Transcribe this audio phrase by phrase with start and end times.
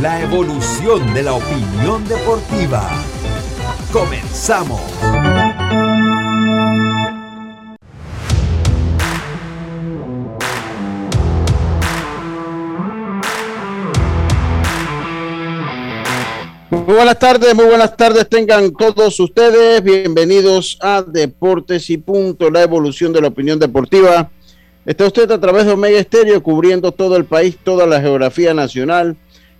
[0.00, 2.88] La evolución de la opinión deportiva.
[3.92, 4.80] Comenzamos.
[16.70, 19.82] Muy buenas tardes, muy buenas tardes tengan todos ustedes.
[19.82, 24.30] Bienvenidos a Deportes y Punto, la evolución de la opinión deportiva.
[24.86, 29.16] Está usted a través de Omega Estéreo cubriendo todo el país, toda la geografía nacional.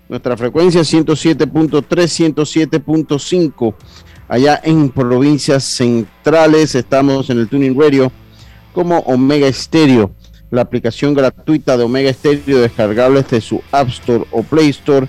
[0.08, 1.86] Nuestra frecuencia 107.3,
[2.34, 3.74] 107.5.
[4.28, 8.10] Allá en provincias centrales estamos en el Tuning Radio
[8.72, 10.12] como Omega Estéreo,
[10.50, 15.08] la aplicación gratuita de Omega Estéreo descargable desde su App Store o Play Store.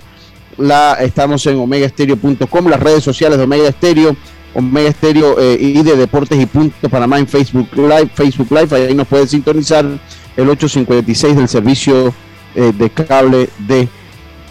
[0.58, 4.16] La, estamos en omegaestereo.com, las redes sociales de Omega Estéreo,
[4.54, 8.94] Omega Estéreo eh, y de Deportes y Punto Panamá en Facebook Live, Facebook Live, ahí
[8.94, 9.86] nos puede sintonizar
[10.36, 12.12] el 856 del servicio
[12.54, 13.88] eh, de cable de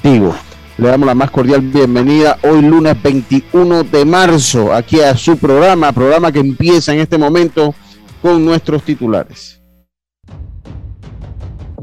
[0.02, 5.91] Le damos la más cordial bienvenida hoy lunes 21 de marzo aquí a su programa,
[5.91, 7.75] programa que empieza en este momento
[8.22, 9.61] con nuestros titulares.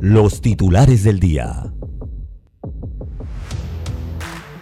[0.01, 1.65] Los titulares del día.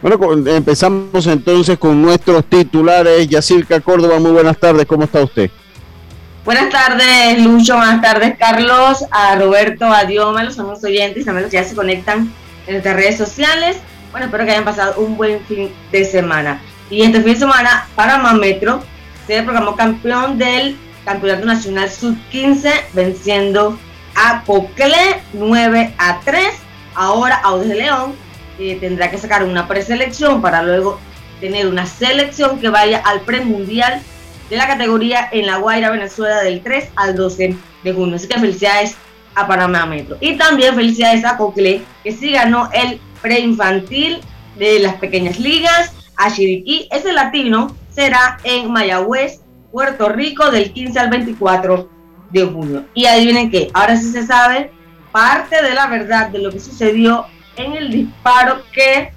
[0.03, 3.29] Bueno, empezamos entonces con nuestros titulares.
[3.29, 5.51] Yacirca Córdoba, muy buenas tardes, ¿cómo está usted?
[6.45, 11.51] Buenas tardes, Lucho, buenas tardes, Carlos, a Roberto, a Dioma, los amigos oyentes, también los
[11.51, 12.31] que ya se conectan
[12.67, 13.77] en nuestras redes sociales.
[14.11, 16.61] Bueno, espero que hayan pasado un buen fin de semana.
[16.91, 18.83] Y este fin de semana, Panamá Metro
[19.27, 23.79] se programó campeón del Campeonato Nacional Sub-15, venciendo
[24.15, 26.47] a Cocle 9 a 3.
[26.95, 28.15] Ahora Audes de León
[28.59, 31.01] eh, tendrá que sacar una preselección para luego
[31.41, 34.01] tener una selección que vaya al premundial
[34.49, 38.17] de la categoría en La Guaira, Venezuela, del 3 al 12 de junio.
[38.17, 38.97] Así que felicidades
[39.35, 40.17] a Panamá Metro.
[40.21, 44.21] Y también felicidades a Cocle, que sí ganó el preinfantil
[44.59, 45.93] de las pequeñas ligas.
[46.17, 49.41] A Chiriquí, ese latino será en Mayagüez,
[49.73, 51.91] Puerto Rico, del 15 al 24
[52.31, 52.85] de junio.
[52.95, 54.71] Y adivinen qué, ahora sí se sabe
[55.11, 59.13] parte de la verdad de lo que sucedió en el disparo que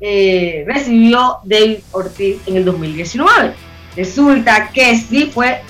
[0.00, 3.54] eh, recibió David Ortiz en el 2019.
[3.96, 5.62] Resulta que sí fue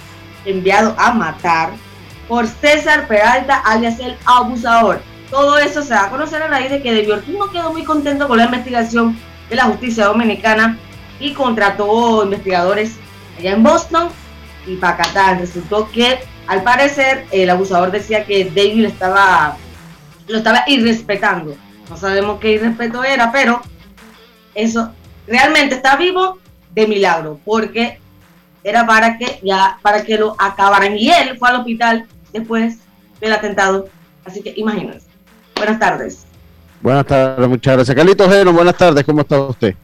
[0.45, 1.71] enviado a matar
[2.31, 5.03] por César Peralta, alias el abusador.
[5.31, 7.85] Todo eso se va a conocer a raíz de que David Ortiz no quedó muy
[7.85, 9.19] contento con la investigación
[9.51, 10.79] de la justicia dominicana
[11.19, 12.95] y contrató investigadores
[13.39, 14.09] allá en Boston
[14.67, 15.41] y Pacatán.
[15.41, 19.57] Resultó que al parecer el abusador decía que David estaba,
[20.27, 21.55] lo estaba irrespetando
[21.91, 23.61] no sabemos qué irrespeto era, pero
[24.55, 24.93] eso
[25.27, 26.39] realmente está vivo
[26.73, 27.99] de milagro, porque
[28.63, 32.79] era para que ya para que lo acabaran y él fue al hospital después
[33.21, 33.89] del atentado,
[34.25, 35.07] así que imagínense.
[35.57, 36.27] Buenas tardes.
[36.81, 37.97] Buenas tardes, muchas gracias.
[37.97, 39.75] Carlitos Geno, buenas tardes, ¿cómo está usted?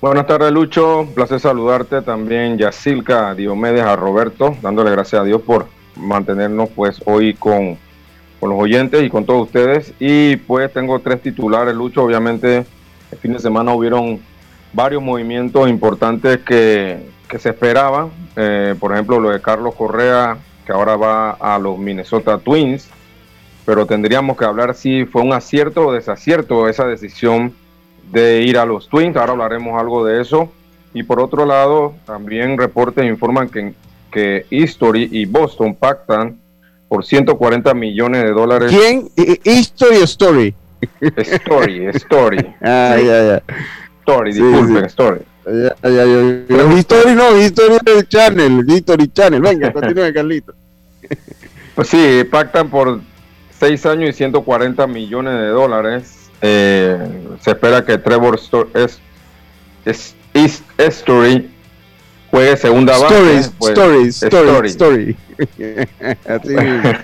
[0.00, 1.00] Buenas tardes, Lucho.
[1.00, 7.00] Un placer saludarte también, Yacilca, Diomedes, a Roberto, dándole gracias a Dios por mantenernos pues
[7.04, 7.78] hoy con
[8.38, 9.92] con los oyentes y con todos ustedes.
[9.98, 12.02] Y pues tengo tres titulares, Lucho.
[12.02, 12.64] Obviamente,
[13.10, 14.20] el fin de semana hubieron
[14.72, 17.06] varios movimientos importantes que,
[17.38, 18.10] se esperaban.
[18.36, 22.88] Eh, por ejemplo, lo de Carlos Correa, que ahora va a los Minnesota Twins.
[23.64, 27.54] Pero tendríamos que hablar si fue un acierto o desacierto esa decisión
[28.12, 29.16] de ir a los Twins.
[29.16, 30.52] Ahora hablaremos algo de eso.
[30.92, 33.72] Y por otro lado, también reportes informan que,
[34.10, 36.38] que History y Boston pactan
[36.86, 38.70] por 140 millones de dólares.
[38.70, 39.08] ¿Quién?
[39.16, 40.54] ¿History o Story?
[41.16, 42.46] Story, Story.
[42.60, 43.42] ah, ya, ya.
[44.00, 45.20] Story, disculpen, Story.
[45.46, 46.44] Ya, ya, ya.
[46.46, 49.40] Pero History no, History del Channel, History Channel.
[49.40, 50.54] Venga, continúe, Carlito.
[51.78, 52.98] Pues sí, pactan por
[53.60, 56.28] 6 años y 140 millones de dólares.
[56.42, 56.98] Eh,
[57.40, 58.36] se espera que Trevor
[58.74, 59.00] es,
[60.76, 61.48] Story
[62.32, 63.52] juegue segunda base.
[63.60, 65.16] Pues, story, story, story,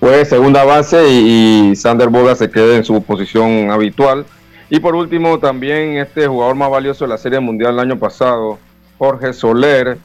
[0.00, 4.26] juegue segunda base y, Sander Boga se quede en su posición habitual.
[4.68, 8.58] Y por último, también este jugador más valioso de la Serie Mundial el año pasado,
[8.98, 9.96] Jorge Soler,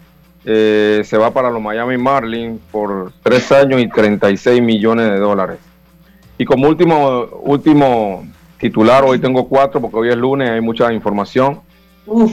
[0.45, 5.57] eh, se va para los Miami Marlins por tres años y 36 millones de dólares.
[6.37, 8.25] Y como último, último
[8.57, 11.61] titular, hoy tengo cuatro porque hoy es lunes, hay mucha información.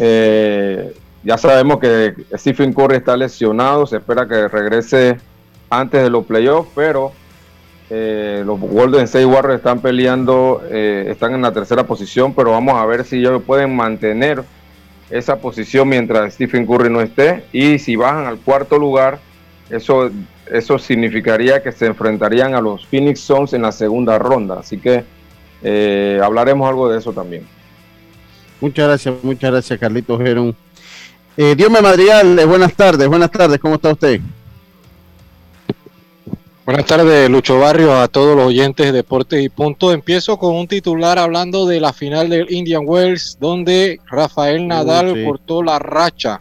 [0.00, 5.18] Eh, ya sabemos que Stephen Curry está lesionado, se espera que regrese
[5.68, 7.12] antes de los playoffs, pero
[7.90, 12.74] eh, los Golden State Warriors están peleando, eh, están en la tercera posición, pero vamos
[12.74, 14.44] a ver si ellos pueden mantener
[15.10, 17.44] esa posición mientras Stephen Curry no esté.
[17.52, 19.18] Y si bajan al cuarto lugar,
[19.68, 20.10] eso,
[20.50, 24.60] eso significaría que se enfrentarían a los Phoenix Suns en la segunda ronda.
[24.60, 25.04] Así que
[25.62, 27.46] eh, hablaremos algo de eso también.
[28.60, 30.54] Muchas gracias, muchas gracias, Carlitos Gerón.
[31.36, 34.20] Dios me Madrigal, buenas tardes, buenas tardes, ¿cómo está usted?
[36.70, 39.92] Buenas tardes, Lucho Barrio, a todos los oyentes de Deportes y Punto.
[39.92, 45.64] Empiezo con un titular hablando de la final del Indian Wells, donde Rafael Nadal cortó
[45.64, 46.40] la racha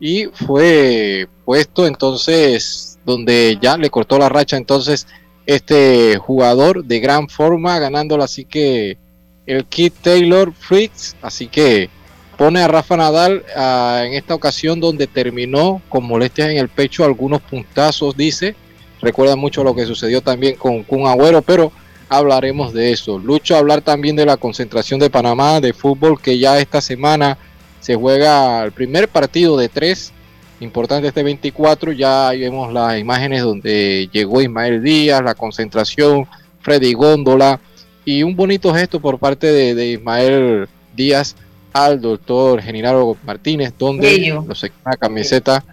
[0.00, 5.06] y fue puesto entonces, donde ya le cortó la racha entonces
[5.44, 8.96] este jugador de gran forma, ganándola así que
[9.44, 11.90] el Kid Taylor Fritz, así que
[12.38, 17.04] pone a Rafa Nadal ah, en esta ocasión donde terminó con molestias en el pecho,
[17.04, 18.56] algunos puntazos, dice
[19.00, 21.72] Recuerda mucho lo que sucedió también con Kun Agüero, pero
[22.08, 23.18] hablaremos de eso.
[23.18, 27.38] Lucho hablar también de la concentración de Panamá de fútbol que ya esta semana
[27.80, 30.12] se juega el primer partido de tres.
[30.60, 36.26] Importante este 24, ya vemos las imágenes donde llegó Ismael Díaz, la concentración,
[36.60, 37.60] Freddy Góndola
[38.04, 41.36] y un bonito gesto por parte de, Ismael Díaz
[41.72, 45.64] al doctor Genaro Martínez, donde nos la camiseta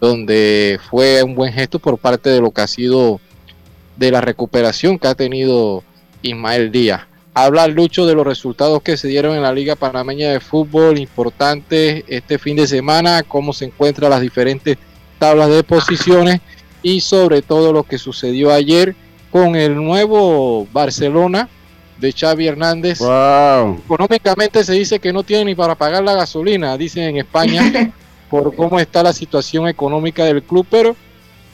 [0.00, 3.20] donde fue un buen gesto por parte de lo que ha sido
[3.96, 5.84] de la recuperación que ha tenido
[6.22, 7.02] Ismael Díaz.
[7.34, 12.02] Habla Lucho de los resultados que se dieron en la Liga Panameña de Fútbol, importantes
[12.08, 14.78] este fin de semana, cómo se encuentran las diferentes
[15.18, 16.40] tablas de posiciones
[16.82, 18.96] y sobre todo lo que sucedió ayer
[19.30, 21.48] con el nuevo Barcelona
[21.98, 23.00] de Xavi Hernández.
[23.84, 27.92] Económicamente se dice que no tiene ni para pagar la gasolina, dicen en España.
[28.30, 30.96] por cómo está la situación económica del club, pero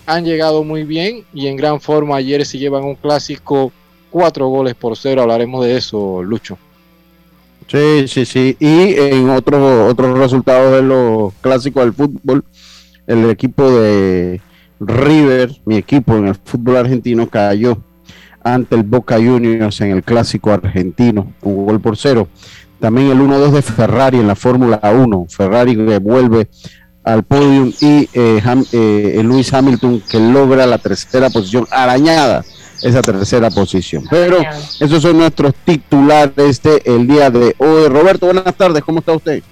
[0.04, 2.16] han llegado muy bien y en gran forma.
[2.16, 3.72] Ayer se llevan un clásico
[4.10, 5.22] cuatro goles por cero.
[5.22, 6.58] Hablaremos de eso, Lucho.
[7.66, 8.56] Sí, sí, sí.
[8.60, 12.44] Y en otros otros resultados de los clásicos del fútbol,
[13.06, 14.40] el equipo de
[14.78, 17.78] River, mi equipo en el fútbol argentino, cayó
[18.44, 22.28] ante el Boca Juniors en el clásico argentino, un gol por cero.
[22.80, 25.26] También el 1-2 de Ferrari en la Fórmula 1.
[25.28, 26.48] Ferrari que vuelve
[27.04, 28.42] al podium y eh,
[28.72, 32.44] eh, Luis Hamilton que logra la tercera posición, arañada
[32.82, 34.04] esa tercera posición.
[34.10, 34.38] Pero
[34.80, 37.88] esos son nuestros titulares de el día de hoy.
[37.88, 39.42] Roberto, buenas tardes, ¿cómo está usted?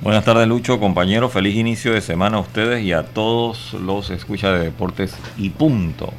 [0.00, 1.28] Buenas tardes, Lucho, compañero.
[1.28, 6.12] Feliz inicio de semana a ustedes y a todos los escucha de deportes y punto.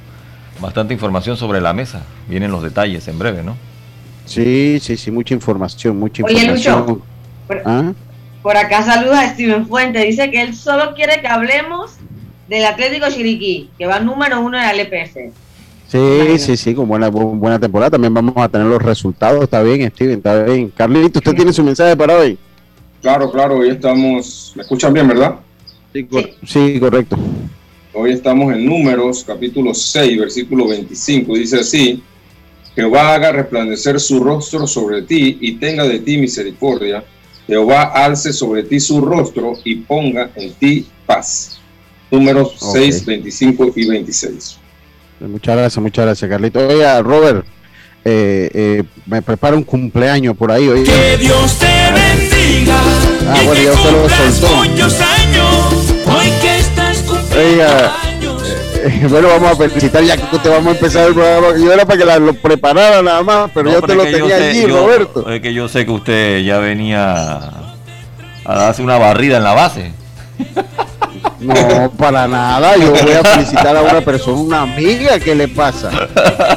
[0.59, 2.03] Bastante información sobre la mesa.
[2.27, 3.55] Vienen los detalles en breve, ¿no?
[4.25, 6.51] Sí, sí, sí, mucha información, mucha información.
[6.51, 7.01] Oye, Lucho,
[7.65, 7.93] ¿Ah?
[8.41, 11.93] por, acá saluda a Steven Fuente, dice que él solo quiere que hablemos
[12.47, 15.31] del Atlético Chiriquí, que va número uno en la LPF.
[15.87, 17.91] Sí, sí, sí, con buena, buena temporada.
[17.91, 19.43] También vamos a tener los resultados.
[19.43, 20.71] Está bien, Steven, está bien.
[20.75, 22.37] Carlito, ¿usted tiene su mensaje para hoy?
[23.01, 24.51] Claro, claro, hoy estamos.
[24.55, 25.35] ¿Me escuchan bien, verdad?
[25.93, 26.07] Sí,
[26.45, 27.17] sí correcto.
[27.93, 31.35] Hoy estamos en Números, capítulo 6, versículo 25.
[31.35, 32.03] Dice así:
[32.75, 37.03] Jehová haga resplandecer su rostro sobre ti y tenga de ti misericordia.
[37.47, 41.59] Jehová alce sobre ti su rostro y ponga en ti paz.
[42.11, 44.57] Números 6, 25 y 26.
[45.21, 46.67] Muchas gracias, muchas gracias, Carlito.
[46.67, 47.45] Oiga, Robert,
[48.03, 50.67] eh, eh, me prepara un cumpleaños por ahí.
[50.83, 52.79] Que Dios te bendiga.
[53.27, 54.59] Ah, bueno, ya usted lo soltó.
[56.07, 57.03] Hoy que estás
[57.35, 58.04] Oiga,
[59.09, 61.57] bueno, vamos a felicitar ya que te vamos a empezar el programa.
[61.57, 65.29] Yo era para que lo preparara nada más, pero yo te lo tenía allí, Roberto.
[65.29, 67.35] Es que yo sé que usted ya venía
[68.45, 69.91] a darse una barrida en la base.
[71.39, 72.75] No, para nada.
[72.77, 75.91] Yo voy a felicitar a una persona, una amiga que le pasa.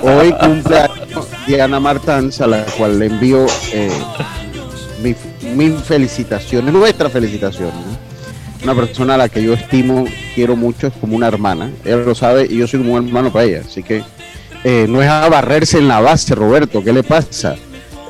[0.03, 0.89] Hoy cumple
[1.47, 3.91] Diana Martans, a la cual le envío eh,
[5.03, 5.15] mi,
[5.55, 7.73] mi felicitaciones, nuestra felicitación.
[8.63, 11.71] Una persona a la que yo estimo, quiero mucho, es como una hermana.
[11.85, 13.63] Ella lo sabe y yo soy como un hermano para ella.
[13.65, 14.03] Así que
[14.65, 16.83] eh, no es a barrerse en la base, Roberto.
[16.83, 17.57] ¿Qué le pasa?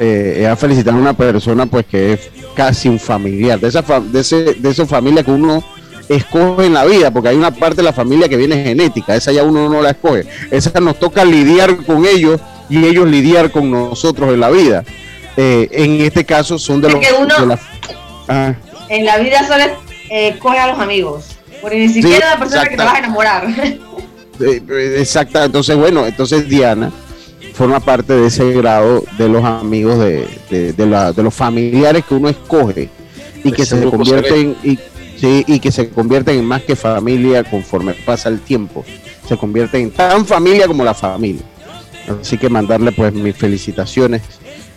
[0.00, 3.82] Eh, es a felicitar a una persona pues que es casi un familiar, de esa,
[3.82, 5.62] de, ese, de esa familia que uno
[6.08, 9.32] escoge en la vida, porque hay una parte de la familia que viene genética, esa
[9.32, 13.70] ya uno no la escoge, esa nos toca lidiar con ellos y ellos lidiar con
[13.70, 14.84] nosotros en la vida.
[15.36, 17.00] Eh, en este caso son de los...
[17.00, 17.56] Que uno,
[18.28, 18.54] ah.
[18.88, 19.64] En la vida solo
[20.10, 21.26] eh, coge a los amigos,
[21.60, 23.46] porque ni siquiera la persona que te vas a enamorar.
[24.40, 26.92] Exacto, entonces bueno, entonces Diana
[27.54, 32.28] forma parte de ese grado de los amigos de, de, de, los familiares que uno
[32.28, 32.88] escoge
[33.42, 34.78] y que se convierten y
[35.18, 35.44] ¿sí?
[35.46, 38.84] y que se convierten en más que familia conforme pasa el tiempo.
[39.26, 41.42] Se convierten en tan familia como la familia.
[42.20, 44.22] Así que mandarle pues mis felicitaciones.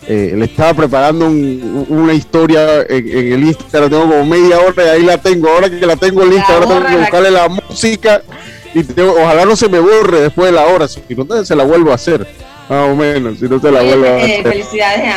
[0.08, 5.02] Eh, le estaba preparando una historia en, el Instagram, tengo como media hora y ahí
[5.02, 5.48] la tengo.
[5.48, 8.22] Ahora que la tengo lista, ahora tengo que buscarle la música
[8.74, 11.64] y ojalá no se me borre después de la hora, si no entonces se la
[11.64, 12.26] vuelvo a hacer,
[12.68, 14.42] más o menos, si no se la vuelvo a eh, hacer.
[14.42, 15.14] Felicidades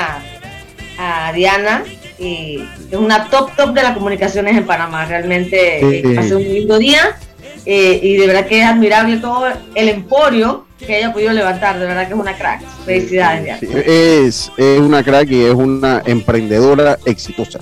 [1.00, 1.84] a, a Diana
[2.20, 5.06] y es una top top de las comunicaciones en Panamá.
[5.06, 7.18] Realmente eh, hace un lindo día
[7.66, 11.80] eh, y de verdad que es admirable todo el emporio que haya podido levantar.
[11.80, 12.62] De verdad que es una crack.
[12.86, 13.64] Felicidades.
[13.64, 17.60] es, es una crack y es una emprendedora exitosa.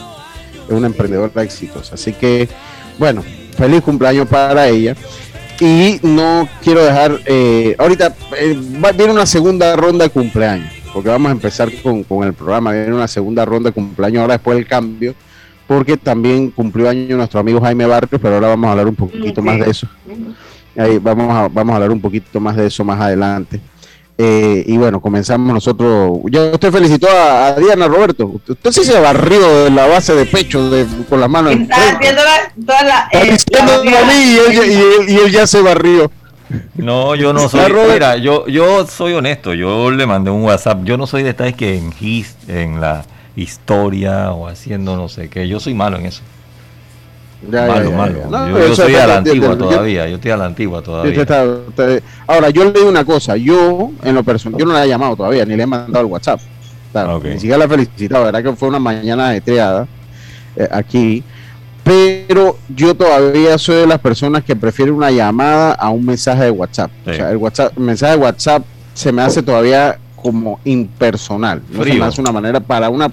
[0.67, 1.95] Es una emprendedora exitosa.
[1.95, 2.47] Así que,
[2.97, 3.23] bueno,
[3.57, 4.95] feliz cumpleaños para ella.
[5.59, 8.13] Y no quiero dejar, eh, ahorita
[8.95, 12.71] viene una segunda ronda de cumpleaños porque vamos a empezar con, el programa.
[12.71, 15.15] Viene una segunda ronda de cumpleaños ahora después del cambio,
[15.67, 19.41] porque también cumplió año nuestro amigo Jaime Barrios, pero ahora vamos a hablar un poquito
[19.41, 19.87] más de eso.
[20.75, 23.59] Ahí vamos a, vamos a hablar un poquito más de eso más adelante.
[24.17, 26.19] Eh, y bueno, comenzamos nosotros.
[26.29, 28.39] Ya usted felicitó a, Diana Roberto.
[28.47, 30.69] Usted sí se barrió de la base de pecho
[31.09, 31.53] con las manos.
[31.53, 32.21] Está haciendo
[32.65, 33.09] toda la.
[33.11, 33.37] Eh,
[35.07, 36.11] y, y él ya se barrió.
[36.75, 37.61] No, yo no soy.
[37.91, 39.53] Mira, yo, yo soy honesto.
[39.53, 40.83] Yo le mandé un WhatsApp.
[40.83, 41.93] Yo no soy de estar que en,
[42.47, 43.03] en la
[43.35, 45.47] historia o haciendo no sé qué.
[45.47, 46.21] Yo soy malo en eso.
[47.49, 48.59] malo, malo.
[48.67, 50.07] yo, soy a la antigua todavía.
[50.07, 51.25] Yo estoy a la antigua todavía.
[52.27, 53.35] ahora, yo le digo una cosa.
[53.37, 56.11] Yo, en lo personal, yo no la he llamado todavía, ni le he mandado el
[56.11, 56.39] WhatsApp.
[57.23, 58.21] Ni siquiera la he felicitado.
[58.21, 59.87] La verdad que fue una mañana estreada
[60.55, 61.23] eh, aquí
[61.83, 66.51] pero yo todavía soy de las personas que prefieren una llamada a un mensaje de
[66.51, 66.91] WhatsApp.
[67.05, 68.63] O sea, el WhatsApp, mensaje de WhatsApp
[68.93, 71.61] se me hace todavía como impersonal.
[71.69, 73.11] No se me hace una manera para una.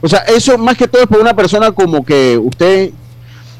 [0.00, 2.90] O sea, eso más que todo es para una persona como que usted,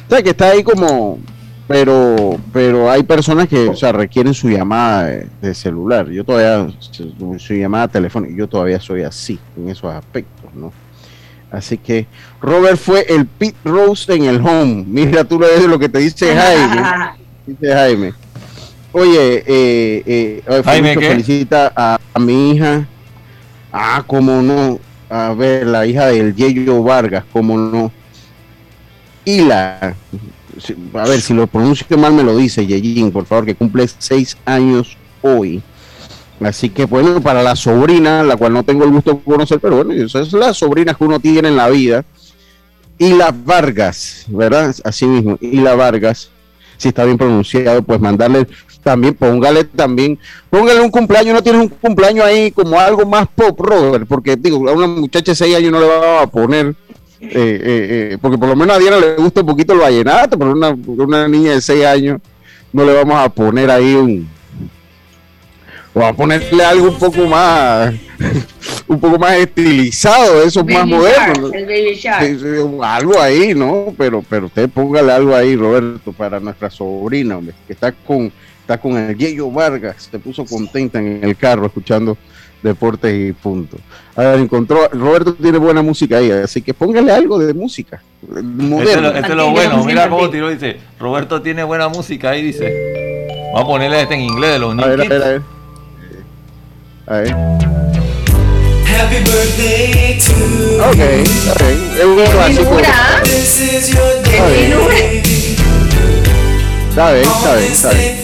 [0.06, 1.18] o sea, que está ahí como.
[1.66, 5.04] Pero, pero hay personas que, o sea, requieren su llamada
[5.42, 6.08] de, celular.
[6.08, 6.72] Yo todavía,
[7.36, 10.72] su llamada telefónica, yo todavía soy así en esos aspectos, ¿no?
[11.50, 12.06] Así que
[12.40, 14.84] Robert fue el Pit Rose en el home.
[14.86, 16.82] Mira, tú lo ves lo que te dice Jaime.
[17.46, 18.12] dice Jaime.
[18.92, 22.86] Oye, eh, eh, Jaime, felicita a, mi hija.
[23.72, 24.78] Ah, cómo no.
[25.10, 27.92] A ver, la hija del Yeyo Vargas, cómo no.
[29.24, 29.94] Y la.
[30.94, 34.36] A ver, si lo pronuncio mal me lo dice Yeyin, por favor, que cumple seis
[34.44, 35.62] años hoy.
[36.40, 39.84] Así que bueno, para la sobrina, la cual no tengo el gusto de conocer, pero
[39.84, 42.04] bueno, esas es la sobrina que uno tiene en la vida.
[42.96, 44.74] Y la Vargas, ¿verdad?
[44.82, 46.30] Así mismo, y Vargas,
[46.76, 48.46] si está bien pronunciado, pues mandarle
[48.88, 50.18] también, póngale también,
[50.48, 54.66] póngale un cumpleaños, no tienes un cumpleaños ahí como algo más pop, Robert, porque digo,
[54.66, 56.68] a una muchacha de 6 años no le va a poner,
[57.20, 57.58] eh, eh,
[58.12, 60.70] eh, porque por lo menos a Diana le gusta un poquito el vallenato, pero una,
[60.70, 62.20] una niña de 6 años
[62.72, 64.26] no le vamos a poner ahí un,
[65.98, 67.92] Vamos a ponerle algo un poco más,
[68.86, 71.50] un poco más estilizado, eso más moderno.
[72.84, 73.94] algo ahí, ¿no?
[73.98, 78.30] Pero, pero usted póngale algo ahí, Roberto, para nuestra sobrina, que está con,
[78.68, 82.18] está con el Yeyo Vargas, se puso contenta en el carro escuchando
[82.62, 83.78] deportes y punto.
[84.14, 88.02] A ver, encontró, Roberto tiene buena música ahí, así que póngale algo de música.
[88.28, 89.08] Moderno.
[89.08, 93.24] Este, es lo bueno, mira cómo tiró, dice, Roberto tiene buena música ahí, dice.
[93.54, 95.42] Vamos a ponerle este en inglés de los a ver, a ver,
[97.06, 97.34] a ver.
[98.84, 100.32] Happy birthday to
[100.90, 101.00] Ok,
[101.52, 101.62] ok.
[101.96, 102.76] Es un clásico.
[106.98, 108.16] Está bien, está bien, está bien.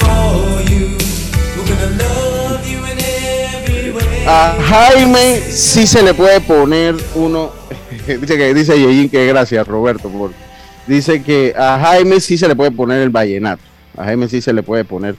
[4.26, 7.52] A Jaime sí se le puede poner uno.
[8.20, 10.32] dice que dice Yeyin que gracias Roberto por.
[10.88, 13.62] Dice que a Jaime sí se le puede poner el vallenato.
[13.96, 15.14] A Jaime sí se le puede poner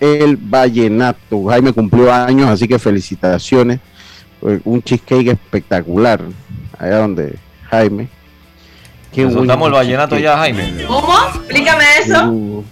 [0.00, 1.44] el vallenato.
[1.44, 3.78] Jaime cumplió años, así que felicitaciones.
[4.64, 6.20] Un cheesecake espectacular.
[6.76, 7.38] Allá donde
[7.70, 8.08] Jaime.
[9.14, 10.84] Qué damos el vallenato ya, Jaime.
[10.88, 11.14] ¿Cómo?
[11.36, 12.64] Explícame eso.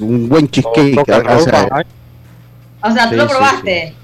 [0.00, 0.98] Un buen cheesecake.
[0.98, 3.94] o sea, tú lo probaste.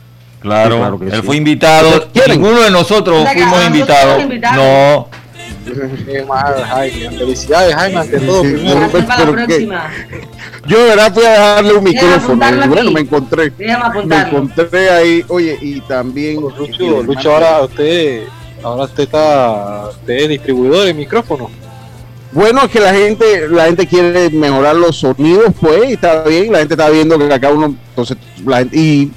[0.41, 2.09] Claro, él fue invitado.
[2.29, 4.25] Ninguno de nosotros fuimos invitados.
[4.55, 5.09] No.
[7.19, 8.43] Felicidades, Jaime, ante todo.
[10.67, 12.69] Yo de verdad fui a dejarle un micrófono.
[12.69, 13.53] bueno, me encontré.
[14.05, 15.25] Me encontré ahí.
[15.29, 16.41] Oye, y también.
[16.41, 18.25] Lucho, Lucho ahora usted,
[18.63, 21.51] ahora usted está, usted es distribuidor de micrófono.
[22.33, 26.53] Bueno, es que la gente, la gente quiere mejorar los sonidos, pues, y está bien,
[26.53, 29.11] la gente está viendo que acá uno, entonces, la gente, y,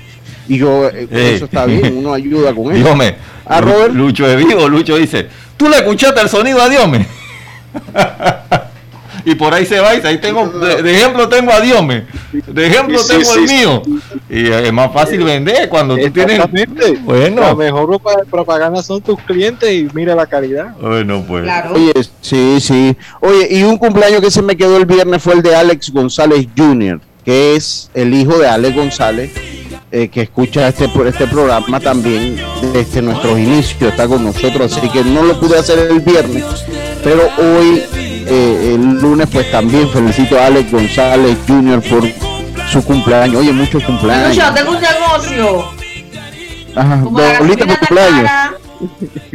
[0.48, 2.84] y yo, eh, eso está bien, uno ayuda con eso.
[2.84, 3.15] Dígame,
[3.46, 3.93] a Robert.
[3.93, 5.27] Lucho de vivo, Lucho dice,
[5.58, 6.88] ¿tú le escuchaste el sonido a Dios?
[9.25, 11.81] y por ahí se va y ahí tengo, de, ejemplo tengo a Dios,
[12.47, 13.81] de ejemplo tengo el mío.
[14.29, 16.39] Y es más fácil vender cuando tú tienes.
[17.03, 17.41] Bueno.
[17.41, 17.99] La mejor
[18.29, 20.75] propaganda son tus clientes y mira la calidad.
[20.79, 21.47] Bueno, pues.
[21.71, 22.97] Oye, sí, sí.
[23.19, 26.47] Oye, y un cumpleaños que se me quedó el viernes fue el de Alex González
[26.57, 29.31] Jr., que es el hijo de Alex González
[29.95, 32.35] eh, que escucha este, este programa también
[32.73, 36.43] desde nuestros inicios, está con nosotros, así que no lo pude hacer el viernes,
[37.03, 37.83] pero hoy,
[38.27, 41.81] eh, el lunes, pues también felicito a Alex González Jr.
[41.81, 42.03] por
[42.71, 43.37] su cumpleaños.
[43.37, 44.35] Oye, muchos cumpleaños.
[44.35, 45.65] Yo tengo un negocio.
[46.75, 48.29] Ajá, dos cumpleaños.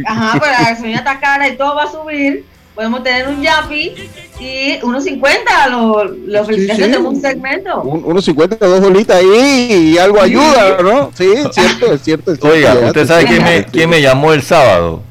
[0.05, 2.45] Ajá, pero la gasolina está cara y todo va a subir
[2.79, 3.93] podemos tener un Yapi
[4.39, 7.81] y unos 50 los lo felicitaciones de un segmento.
[7.81, 11.11] Un, unos 50, dos bolitas ahí y algo ayuda, ¿no?
[11.13, 12.31] Sí, es cierto, es cierto.
[12.47, 15.01] Oiga, ¿usted sabe quién me, quién me llamó el sábado?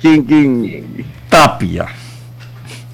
[0.00, 1.04] ¿Quién, quién?
[1.28, 1.88] Tapia.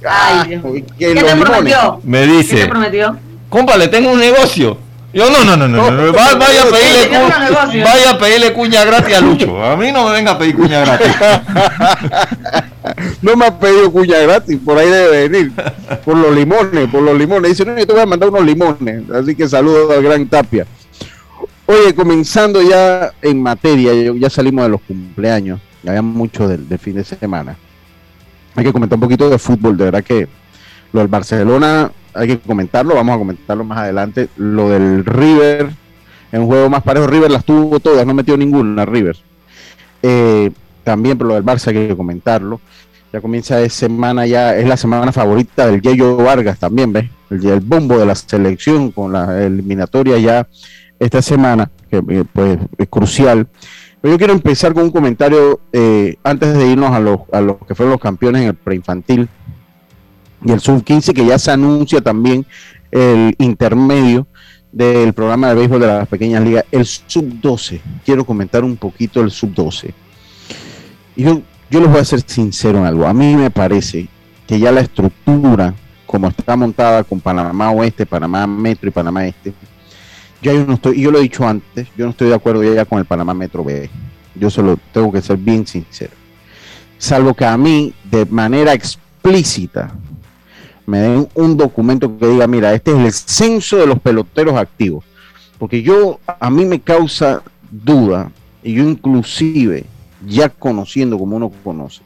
[0.09, 0.61] Ay,
[0.99, 2.01] ¿Qué te prometió?
[2.03, 2.57] Me dice.
[2.57, 3.17] ¿Qué te prometió?
[3.49, 4.79] Compa, le tengo un negocio.
[5.13, 6.13] Yo no, no, no, no, no.
[6.13, 6.39] vaya, a
[6.71, 9.63] pedirle vaya a pedirle cuña gratis a Lucho.
[9.63, 11.13] A mí no me venga a pedir cuña gratis.
[13.23, 15.53] no me ha pedido cuña gratis, por ahí debe venir.
[16.03, 17.51] Por los limones, por los limones.
[17.51, 19.03] Dice, no, yo te voy a mandar unos limones.
[19.11, 20.67] Así que saludos al gran Tapia.
[21.67, 26.79] Oye, comenzando ya en materia, ya salimos de los cumpleaños, ya había mucho del, del
[26.79, 27.59] fin de semana.
[28.55, 30.29] Hay que comentar un poquito de fútbol, de verdad que
[30.93, 34.29] lo del Barcelona hay que comentarlo, vamos a comentarlo más adelante.
[34.37, 35.71] Lo del River,
[36.31, 39.17] en un juego más parejo, River las tuvo todas, no metió ninguna River.
[40.03, 40.51] Eh,
[40.85, 42.61] también, pero lo del Barça hay que comentarlo.
[43.13, 47.11] Ya comienza de semana, ya es la semana favorita del Yeyo Vargas también, ¿ves?
[47.31, 50.49] El, bombo de la selección con la eliminatoria ya
[50.99, 53.49] esta semana, que eh, pues es crucial.
[54.03, 57.57] Pero yo quiero empezar con un comentario eh, antes de irnos a los, a los
[57.67, 59.29] que fueron los campeones en el preinfantil
[60.45, 62.45] y el sub-15 que ya se anuncia también
[62.91, 64.27] el intermedio
[64.73, 67.81] del programa de béisbol de las pequeñas ligas, el sub-12.
[68.05, 69.93] Quiero comentar un poquito el sub-12.
[71.15, 73.07] Yo, yo les voy a ser sincero en algo.
[73.07, 74.09] A mí me parece
[74.49, 75.75] que ya la estructura,
[76.07, 79.53] como está montada con Panamá Oeste, Panamá Metro y Panamá Este,
[80.43, 82.99] yo no estoy, yo lo he dicho antes, yo no estoy de acuerdo ya con
[82.99, 83.89] el Panamá Metro B.
[84.35, 86.13] Yo solo tengo que ser bien sincero.
[86.99, 89.93] Salvo que a mí, de manera explícita,
[90.87, 95.05] me den un documento que diga, mira, este es el censo de los peloteros activos.
[95.59, 98.31] Porque yo, a mí me causa duda,
[98.63, 99.85] y yo inclusive,
[100.27, 102.03] ya conociendo como uno conoce,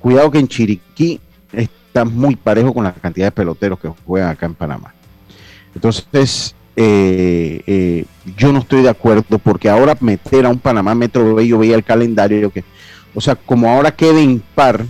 [0.00, 1.20] cuidado que en Chiriquí
[1.52, 4.94] está muy parejo con la cantidad de peloteros que juegan acá en Panamá.
[5.74, 8.04] Entonces, eh, eh,
[8.36, 11.74] yo no estoy de acuerdo porque ahora meter a un Panamá Metro B, yo veía
[11.74, 12.64] el calendario que,
[13.14, 14.84] o sea, como ahora queda impar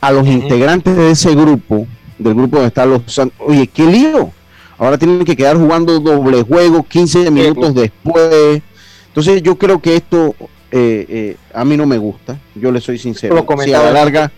[0.00, 1.86] a los integrantes de ese grupo,
[2.18, 3.02] del grupo donde están los
[3.38, 4.32] Oye, qué lío.
[4.78, 8.60] Ahora tienen que quedar jugando doble juego 15 minutos después.
[9.08, 10.34] Entonces yo creo que esto
[10.72, 12.38] eh, eh, a mí no me gusta.
[12.54, 13.46] Yo le soy sincero.
[13.62, 14.32] Si a la larga,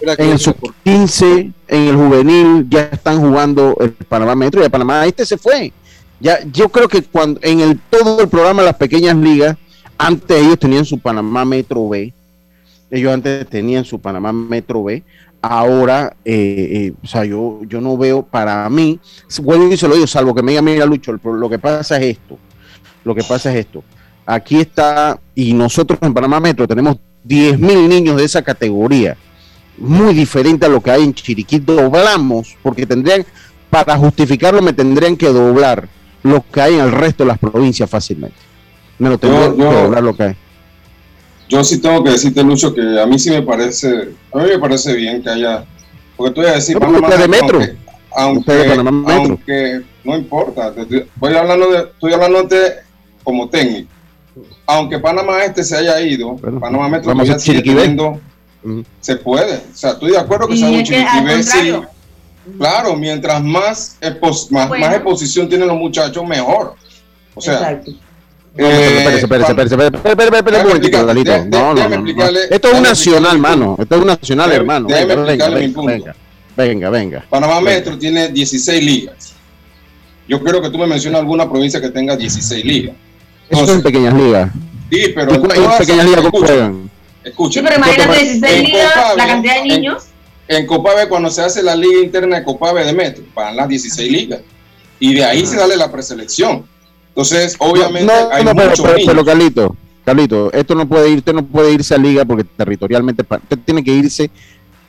[0.00, 4.70] en el sub 15, en el juvenil, ya están jugando el Panamá Metro y el
[4.70, 5.72] Panamá este se fue.
[6.20, 9.56] Ya, yo creo que cuando en el todo el programa de las pequeñas ligas,
[9.96, 12.12] antes ellos tenían su Panamá Metro B.
[12.90, 15.02] Ellos antes tenían su Panamá Metro B
[15.42, 18.98] ahora, eh, eh, o sea, yo, yo no veo para mí,
[19.42, 22.18] vuelvo y se lo digo, salvo que me diga, mira Lucho, lo que pasa es
[22.18, 22.38] esto,
[23.04, 23.82] lo que pasa es esto.
[24.26, 29.16] Aquí está, y nosotros en Panamá Metro tenemos 10 mil niños de esa categoría,
[29.78, 33.24] muy diferente a lo que hay en Chiriquí, doblamos, porque tendrían,
[33.70, 35.88] para justificarlo me tendrían que doblar
[36.22, 38.36] lo que hay en el resto de las provincias fácilmente.
[38.98, 40.36] Me lo tendrían que doblar lo que hay
[41.50, 44.58] yo sí tengo que decirte, Lucho, que a mí sí me parece, a mí me
[44.58, 45.64] parece bien que haya,
[46.16, 47.60] porque tú voy a decir, Panamá, de metro.
[48.12, 48.52] Aunque,
[49.06, 50.72] aunque, no importa,
[51.16, 52.72] voy hablando de, estoy hablando de
[53.24, 53.90] como técnico.
[54.64, 58.20] Aunque Panamá este se haya ido, Panamá Metro ya sigue teniendo,
[59.00, 59.56] se puede.
[59.56, 61.72] O sea, estoy de acuerdo que sea un Chiriquibé, sí.
[62.58, 63.98] Claro, mientras más,
[64.50, 66.74] más, más exposición tienen los muchachos, mejor.
[67.34, 67.92] O sea, Exacto.
[68.56, 71.44] Espérese, espérese, espérese, espérese, un momentito, Dalito.
[71.46, 72.06] No, no, no.
[72.50, 73.76] Esto es un nacional, mano.
[73.78, 74.88] Esto es un nacional, hermano.
[74.88, 76.14] Venga,
[76.56, 77.24] venga, venga.
[77.30, 79.34] Panamá Metro tiene 16 ligas.
[80.28, 82.96] Yo creo que tú me mencionas alguna provincia que tenga 16 ligas.
[83.48, 84.50] Eso son pequeñas ligas.
[84.90, 86.90] Sí, pero en pequeñas ligas cómo juegan.
[87.22, 87.62] Escucha.
[87.62, 90.04] pero imagínate 16 ligas, la cantidad de niños.
[90.50, 94.10] En, Copave, cuando se hace la liga interna de Copave de Metro, para las 16
[94.10, 94.40] ligas.
[94.98, 96.64] Y de ahí se sale la preselección.
[97.08, 98.72] Entonces, obviamente, hay no, pero,
[99.06, 103.58] pero, Carlito, Carlito, esto no puede ir, no puede irse a liga porque territorialmente usted
[103.64, 104.30] tiene que irse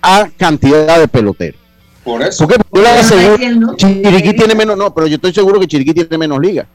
[0.02, 1.60] a cantidad de peloteros.
[2.04, 2.48] Por eso.
[2.48, 5.94] Porque yo Pero está aseguro, Chiriquí tiene menos, no, pero yo estoy seguro que Chiriquí
[5.94, 6.66] tiene menos liga.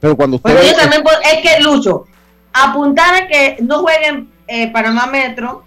[0.00, 2.04] Pero cuando usted ve- yo también puedo- es que Lucho,
[2.52, 5.64] apuntar a que no jueguen eh, Panamá Metro,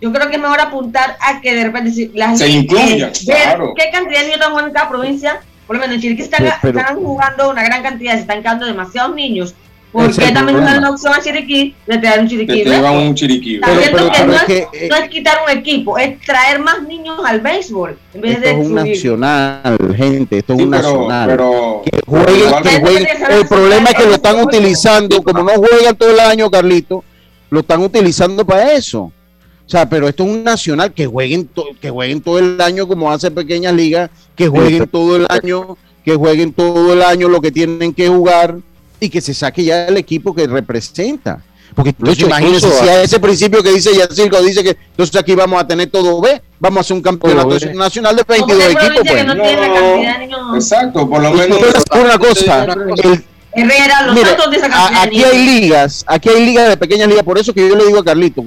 [0.00, 3.72] yo creo que es mejor apuntar a que de repente si las Se incluyan, claro.
[3.76, 5.40] qué cantidad de niños están jugando en cada provincia.
[5.66, 8.66] Por lo menos en Chiriquí están, Pero- están jugando una gran cantidad, se están quedando
[8.66, 9.54] demasiados niños.
[9.92, 10.80] ¿Por qué también no dan problema.
[10.80, 12.46] la opción a Chiriquí de traer un Chiriquí?
[12.46, 12.72] te Metro?
[12.72, 13.54] llevan un chiriquí.
[13.56, 15.58] Está Pero- viendo pero- que pero no, es es, que, eh, no es quitar un
[15.58, 18.94] equipo, es traer más niños al béisbol en vez esto de es un subir.
[18.94, 21.28] nacional, gente, esto es Sí, un pero, nacional.
[21.28, 23.06] pero que jueguen, igual- que jueguen.
[23.30, 27.04] El problema es que lo están utilizando, como no juegan todo el año, Carlito,
[27.50, 29.12] lo están utilizando para eso.
[29.70, 32.88] O sea, pero esto es un nacional que jueguen, to- que jueguen todo el año
[32.88, 37.40] como hace pequeñas ligas, que jueguen todo el año, que jueguen todo el año lo
[37.40, 38.56] que tienen que jugar
[38.98, 41.40] y que se saque ya el equipo que representa.
[41.72, 45.36] Porque entonces, imagínense incluso- si a ese principio que dice Yacirco dice que entonces aquí
[45.36, 48.72] vamos a tener todo B, vamos a hacer un campeonato nacional de Como 22 hay
[48.72, 49.06] equipos.
[49.08, 49.24] Pues.
[49.24, 50.54] no cantidad.
[50.56, 51.58] Exacto, por lo menos.
[51.94, 52.64] una cosa,
[53.04, 57.08] el- Herrera, los Mire, Santos de esa aquí hay ligas, aquí hay ligas de pequeñas
[57.08, 58.44] ligas, por eso que yo le digo a Carlito,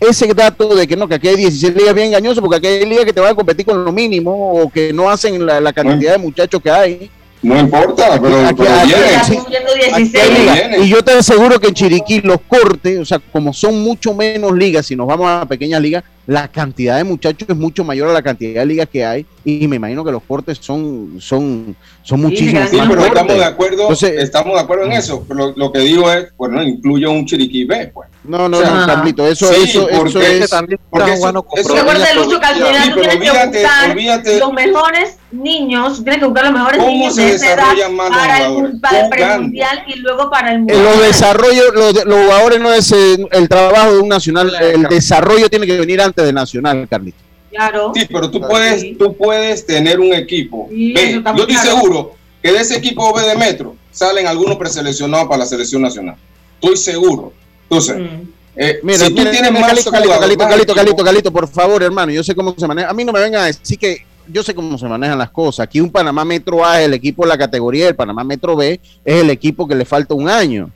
[0.00, 2.66] ese dato de que no, que aquí hay 16 ligas es bien engañoso, porque aquí
[2.66, 5.60] hay ligas que te van a competir con lo mínimo o que no hacen la,
[5.60, 7.10] la cantidad de muchachos que hay.
[7.42, 9.10] No importa, pero, Aquí- pero aquí- vienen.
[9.12, 9.34] Ya sí.
[9.36, 10.24] cumpliendo Aquí 16.
[10.24, 10.54] hay ligas.
[10.56, 10.84] vienen.
[10.84, 14.52] Y yo te aseguro que en Chiriquí los cortes, o sea, como son mucho menos
[14.52, 18.12] ligas, si nos vamos a pequeñas ligas, la cantidad de muchachos es mucho mayor a
[18.12, 22.20] la cantidad de ligas que hay y me imagino que los cortes son son son
[22.20, 25.24] muchísimos Sí, más pero estamos de acuerdo, Entonces- estamos de acuerdo en eso.
[25.28, 28.08] Pero lo, lo que digo es, bueno, incluye un chiriquí B, pues.
[28.24, 30.50] No, no, O sea, no, Carlito, eso, sí, eso, porque eso Este es.
[30.50, 32.58] también porque eso- eso- Lucho, que al provinciales.
[32.58, 36.52] final Sí, tú tienes que olvídate- buscar olvídate- los mejores niños, tienes que buscar los
[36.52, 37.64] mejores ¿Cómo niños se de esa edad
[38.10, 40.82] para el, para el premundial y luego para el En mundial.
[40.84, 45.48] los desarrollos, los, los jugadores no es eh, el trabajo de un nacional, el desarrollo
[45.48, 47.18] tiene que venir antes de nacional, Carlito.
[47.50, 47.92] Claro.
[47.94, 48.96] Sí, pero tú puedes, Sí.
[48.98, 51.70] tú puedes tener un equipo Sí, Yo estoy claro.
[51.70, 56.14] seguro que de ese equipo B de Metro salen algunos preseleccionados para la selección nacional.
[56.60, 57.32] Estoy seguro.
[57.64, 58.28] Entonces, Mm.
[58.56, 61.32] eh, Mira, si tú mira, tienes mira, Calito, Calito, Calito, más Calito, equipo, Calito, Calito,
[61.32, 62.88] por favor, hermano, yo sé cómo se maneja.
[62.88, 65.64] A mí no me vengan a decir que yo sé cómo se manejan las cosas.
[65.64, 68.80] Aquí un Panamá Metro A es el equipo de la categoría, el Panamá Metro B
[69.04, 70.70] es el equipo que le falta un año.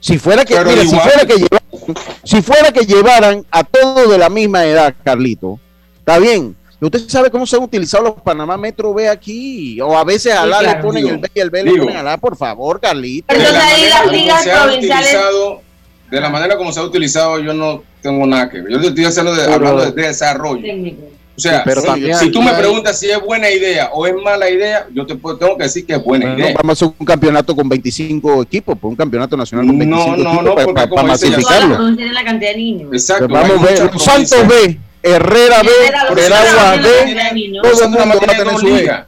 [0.00, 1.62] Si fuera que, mira, si fuera que llevaran,
[2.24, 5.58] si fuera que llevaran a todos de la misma edad, Carlito,
[5.98, 6.56] está bien.
[6.80, 10.46] Usted sabe cómo se han utilizado los Panamá Metro B aquí, o a veces a
[10.46, 10.82] la le claro.
[10.86, 11.84] ponen el B y el B le Digo.
[11.86, 13.26] ponen a la, por favor, Carlito.
[13.28, 15.62] Pero de la entonces ahí manera las como ligas se ha provinciales- utilizado-
[16.10, 18.72] de la manera como se ha utilizado, yo no tengo nada que ver.
[18.80, 20.62] Yo estoy haciendo de- hablando de desarrollo.
[20.62, 21.02] Técnico.
[21.38, 24.14] O sea, Pero si, también si tú me preguntas si es buena idea o es
[24.24, 26.54] mala idea, yo te puedo- tengo que decir que es buena Bueno, idea.
[26.60, 30.16] vamos a hacer un campeonato con 25 equipos, pues un campeonato nacional con No, 25
[30.16, 31.90] no, equipos no, para, porque para- para masificarlo.
[31.90, 32.90] la cantidad de niños.
[32.92, 33.28] Exacto.
[33.28, 34.48] Pues vamos a ver, Los Santos.
[34.48, 35.68] B, Herrera B,
[36.16, 38.72] Veragua B, todo Los el mundo va a tener su B.
[38.80, 39.06] ligas.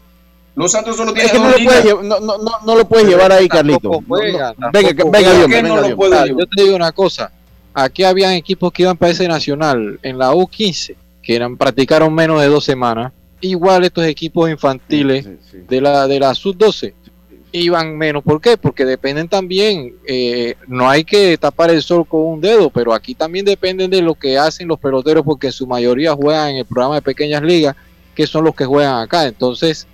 [0.55, 3.09] Los Santos solo Es tienen que no lo puedes, no, no, no, no lo puedes
[3.09, 3.91] llevar ahí, Carlito.
[3.91, 4.69] No, juega, no.
[4.73, 7.33] Venga, venga, ¿Por Dios, qué venga, no yo te digo una cosa.
[7.75, 10.95] Aquí habían equipos que iban para ese nacional en la U15,
[11.31, 13.13] que eran practicaron menos de dos semanas.
[13.41, 15.29] Igual estos equipos infantiles
[15.69, 16.93] de la de la sub-12
[17.53, 18.25] iban menos.
[18.25, 18.57] ¿Por qué?
[18.57, 23.15] Porque dependen también, eh, no hay que tapar el sol con un dedo, pero aquí
[23.15, 26.65] también dependen de lo que hacen los peloteros, porque en su mayoría juegan en el
[26.65, 27.77] programa de pequeñas ligas,
[28.13, 29.29] que son los que juegan acá.
[29.29, 29.87] Entonces,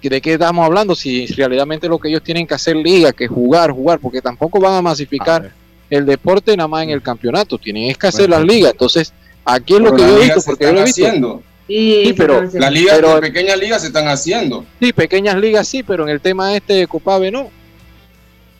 [0.00, 0.94] ¿de qué estamos hablando?
[0.94, 4.74] Si realmente lo que ellos tienen que hacer liga, que jugar, jugar, porque tampoco van
[4.74, 5.50] a masificar
[5.90, 8.70] el deporte nada más en el campeonato, tienen es que hacer las ligas.
[8.72, 9.12] Entonces,
[9.54, 11.06] aquí es lo que yo he visto, porque yo lo he visto.
[11.06, 11.42] haciendo.
[11.66, 14.64] Sí, Sí, pero Las ligas, Pero- las pequeñas ligas se están haciendo.
[14.80, 17.50] Sí, pequeñas ligas sí, pero en el tema este de Copave no.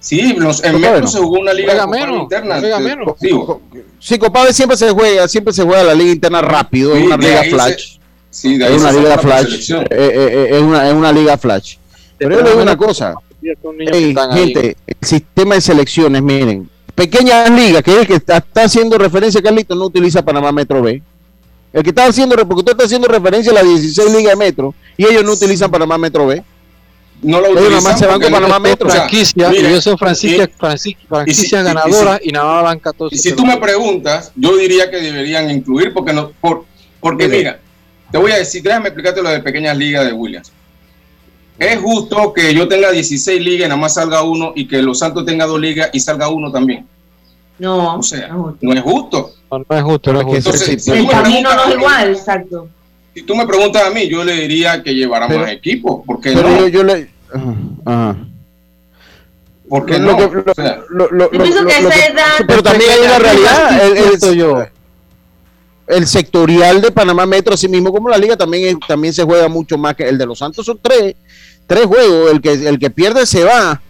[0.00, 2.60] Sí, los, en bueno, se jugó una liga menos, interna.
[2.78, 3.14] menos.
[3.98, 7.16] Sí, Copave siempre se juega, siempre se juega la liga interna rápido, es Sí, una
[7.16, 7.96] liga flash.
[8.30, 9.70] sí, de ahí Es una se liga flash.
[9.72, 11.76] eh, eh, eh, Es una, es una liga flash.
[12.16, 13.14] Pero yo le digo una cosa,
[13.92, 14.14] ahí.
[14.34, 16.68] gente, el sistema de selecciones, miren,
[16.98, 20.82] pequeñas ligas, que es el que está, está haciendo referencia, Carlito, no utiliza Panamá Metro
[20.82, 21.02] B.
[21.72, 24.74] El que está haciendo, porque usted está haciendo referencia a las 16 ligas de Metro
[24.96, 26.42] y ellos no utilizan Panamá Metro B.
[27.20, 28.88] No lo utilizan se van con Panamá Metro.
[28.88, 32.44] O sea, franquicias, mira, y ellos son franquicias, y- franquici- y si- franquicias y- nada
[32.54, 33.14] más van 14.
[33.14, 36.64] Y si tú me preguntas, yo diría que deberían incluir, porque no, por,
[37.00, 37.38] porque Mire.
[37.38, 37.60] mira,
[38.12, 40.52] te voy a decir, déjame explicarte lo de pequeñas ligas de Williams.
[41.58, 44.98] Es justo que yo tenga 16 ligas y nada más salga uno y que los
[45.00, 46.86] Santos tenga dos ligas y salga uno también.
[47.58, 48.56] No, O sea, no.
[48.60, 49.32] no es justo.
[49.50, 50.50] no, no es justo, no es Porque justo.
[50.50, 52.68] Entonces, sí, si el camino no es igual, exacto.
[53.14, 56.02] Si tú me preguntas a mí, yo le diría que llevara Pero- más equipos.
[56.06, 56.58] ¿Por qué Pero no?
[56.60, 57.10] yo, yo le.
[57.84, 58.16] ajá.
[59.68, 60.16] ¿Por qué Lo no?
[60.16, 63.18] que- lo- O sea, lo- lo- Yo pienso que esa edad- pero también hay una
[63.18, 63.84] realidad.
[63.86, 64.66] el- el- Siento yo.
[65.88, 69.78] El sectorial de Panamá Metro, así mismo como la liga, también, también se juega mucho
[69.78, 70.66] más que el de los Santos.
[70.66, 71.14] Son tres,
[71.66, 72.30] tres juegos.
[72.30, 73.80] El que, el que pierde se va.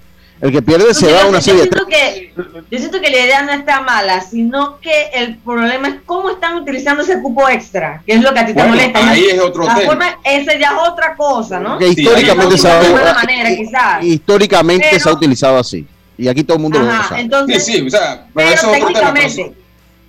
[0.40, 1.64] El que pierde se va a una serie.
[1.64, 2.32] Yo que,
[2.70, 6.54] yo siento que la idea no está mala, sino que el problema es cómo están
[6.58, 9.11] utilizando ese cupo extra, que es lo que a ti te molesta.
[9.11, 9.80] Ahí es otro tema.
[9.80, 11.76] Forma, esa ya es otra cosa, ¿no?
[11.76, 15.84] Que históricamente, se, ha, manera, históricamente se ha utilizado así.
[16.16, 17.20] Y aquí todo el mundo ajá, lo sabe.
[17.20, 19.54] Entonces, sí, sí, o sea, pero, pero técnicamente,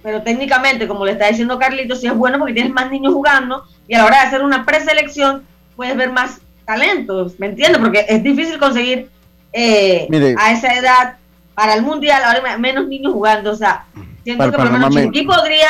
[0.02, 3.66] pero técnicamente, como le está diciendo Carlitos, sí es bueno porque tienes más niños jugando
[3.88, 5.44] y a la hora de hacer una preselección
[5.76, 7.80] puedes ver más talentos, ¿me entiendes?
[7.80, 9.10] Porque es difícil conseguir
[9.54, 10.08] eh,
[10.38, 11.16] a esa edad
[11.56, 13.52] para el mundial, ahora menos niños jugando.
[13.52, 13.86] O sea,
[14.24, 15.68] siento que por lo menos Chiqui podría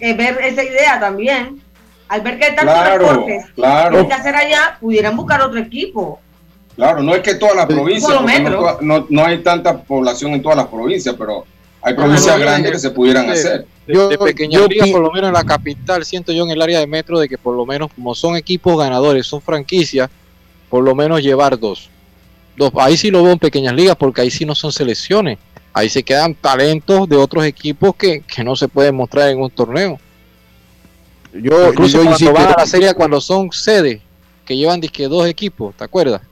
[0.00, 1.60] ver esa idea también.
[2.08, 4.08] Al ver que hay tantos claro, claro.
[4.08, 6.20] que hacer allá, pudieran buscar otro equipo.
[6.74, 8.20] Claro, no es que todas las provincias,
[8.80, 11.44] no, no, hay tanta población en todas las provincias, pero
[11.82, 13.66] hay provincias grandes que se pudieran hacer.
[13.86, 14.60] De, yo, pequeña
[14.92, 17.38] por lo menos en la capital, siento yo en el área de metro de que
[17.38, 20.08] por lo menos como son equipos ganadores, son franquicias,
[20.68, 21.90] por lo menos llevar dos
[22.78, 25.38] ahí sí lo veo en pequeñas ligas porque ahí sí no son selecciones.
[25.72, 29.98] Ahí se quedan talentos de otros equipos que, no se pueden mostrar en un torneo.
[31.32, 34.00] Yo, Incluso cuando van a la serie, cuando son sedes,
[34.44, 36.22] que llevan disque dos equipos, ¿te acuerdas?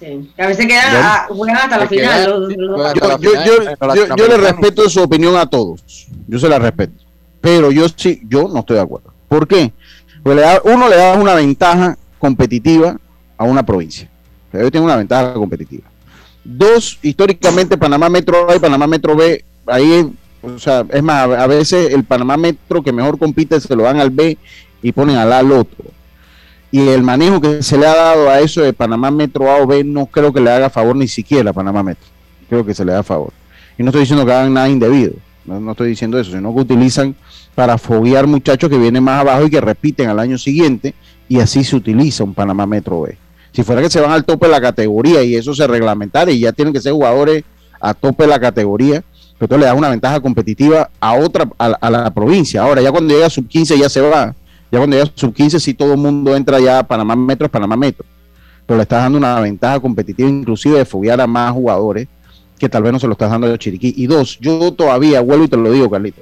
[0.00, 0.32] Sí.
[0.38, 2.48] a veces quedan a, juegan hasta la final.
[4.16, 6.08] yo, le respeto su opinión a todos.
[6.26, 6.94] Yo se la respeto.
[7.40, 9.12] Pero yo sí, yo no estoy de acuerdo.
[9.28, 9.72] ¿Por qué?
[10.22, 12.96] Porque uno le da una ventaja competitiva
[13.36, 14.08] a una provincia.
[14.50, 15.88] Pero tiene una ventaja competitiva.
[16.44, 20.10] Dos, históricamente Panamá Metro A y Panamá Metro B, ahí,
[20.42, 24.00] o sea, es más, a veces el Panamá Metro que mejor compite se lo dan
[24.00, 24.36] al B
[24.82, 25.84] y ponen al A al otro.
[26.72, 29.66] Y el manejo que se le ha dado a eso de Panamá Metro A o
[29.66, 32.06] B no creo que le haga favor ni siquiera a Panamá Metro.
[32.48, 33.32] Creo que se le da favor.
[33.76, 35.14] Y no estoy diciendo que hagan nada indebido.
[35.44, 37.16] No, no estoy diciendo eso, sino que utilizan
[37.54, 40.94] para foguear muchachos que vienen más abajo y que repiten al año siguiente
[41.28, 43.16] y así se utiliza un Panamá Metro B.
[43.52, 46.40] Si fuera que se van al tope de la categoría y eso se reglamentara y
[46.40, 47.44] ya tienen que ser jugadores
[47.80, 49.02] a tope de la categoría,
[49.38, 52.62] pero le da una ventaja competitiva a otra, a, la provincia.
[52.62, 54.34] Ahora, ya cuando llega a sub 15 ya se va.
[54.70, 57.48] Ya cuando llega a sub 15 sí todo el mundo entra ya a Panamá Metro,
[57.48, 58.04] Panamá Metro.
[58.66, 62.06] Pero le estás dando una ventaja competitiva inclusive de foguear a más jugadores
[62.58, 63.94] que tal vez no se lo estás dando a Chiriquí.
[63.96, 66.20] Y dos, yo todavía, vuelvo y te lo digo, Carlito,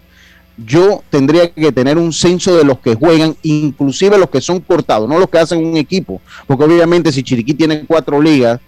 [0.64, 5.08] yo tendría que tener un censo de los que juegan, inclusive los que son cortados,
[5.08, 8.61] no los que hacen un equipo, porque obviamente si Chiriquí tiene cuatro ligas,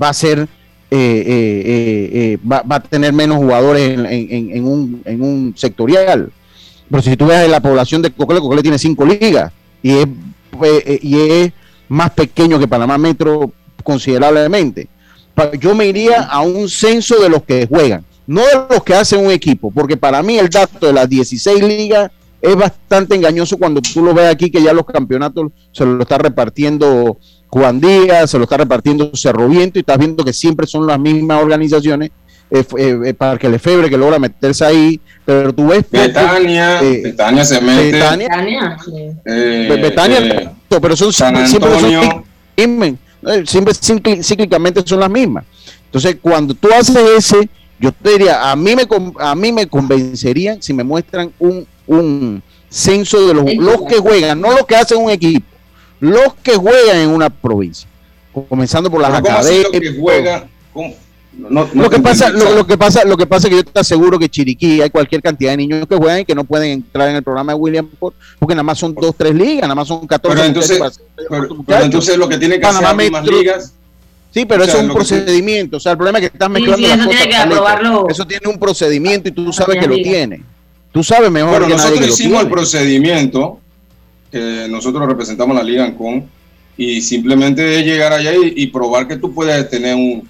[0.00, 0.46] va a ser, eh,
[0.90, 6.30] eh, eh, va, a tener menos jugadores en, un, en, un, sectorial.
[6.90, 10.06] Pero si tú ves la población de Cocole, Cocole tiene cinco ligas y es,
[11.02, 11.52] y es
[11.88, 14.88] más pequeño que Panamá Metro considerablemente.
[15.60, 19.24] Yo me iría a un censo de los que juegan no de los que hacen
[19.24, 22.10] un equipo, porque para mí el dato de las 16 ligas
[22.42, 26.18] es bastante engañoso cuando tú lo ves aquí que ya los campeonatos se lo está
[26.18, 27.16] repartiendo
[27.48, 31.00] Juan Díaz, se lo está repartiendo Cerro Viento y estás viendo que siempre son las
[31.00, 32.10] mismas organizaciones
[32.50, 36.80] eh, eh, eh, para que le febre que logra meterse ahí, pero tú ves Betania,
[36.80, 37.92] Betania se mete.
[37.92, 38.78] Betania,
[39.24, 42.94] Betania pero son siempre,
[43.44, 43.74] siempre
[44.22, 45.44] cíclicamente son las mismas.
[45.86, 47.48] Entonces, cuando tú haces ese
[47.80, 48.86] yo te diría, a mí me,
[49.20, 54.40] a mí me convencería si me muestran un, un censo de los, los que juegan,
[54.40, 55.46] no los que hacen un equipo,
[56.00, 57.88] los que juegan en una provincia,
[58.48, 60.44] comenzando por las academias.
[61.38, 64.28] Lo que pasa, lo, que pasa, lo que pasa es que yo te aseguro que
[64.28, 67.22] Chiriquí hay cualquier cantidad de niños que juegan y que no pueden entrar en el
[67.22, 70.34] programa de William porque nada más son dos, tres ligas, nada más son 14.
[70.34, 73.74] Pero entonces, pero, entonces lo que tiene que hacer más ligas
[74.30, 75.78] Sí, pero eso es un procedimiento.
[75.78, 78.10] O sea, el problema es que estás mezclando las cosas.
[78.10, 80.42] eso tiene un procedimiento y tú sabes que lo tiene.
[80.92, 83.60] Tú sabes mejor bueno, nosotros hicimos el procedimiento,
[84.30, 86.28] que nosotros representamos la Liga con
[86.76, 90.28] y simplemente es llegar allá y, probar que tú puedes tener un...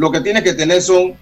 [0.00, 1.12] Lo que tienes que tener son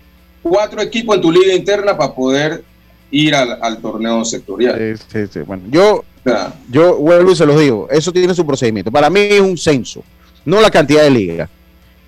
[0.40, 2.62] cuatro equipos en tu liga interna para poder
[3.10, 4.96] ir al, torneo sectorial.
[5.12, 6.04] Sí, sí, Bueno, yo,
[6.70, 8.92] yo vuelvo y se los digo, eso tiene su procedimiento.
[8.92, 10.04] Para mí es un censo,
[10.44, 11.50] no la cantidad de ligas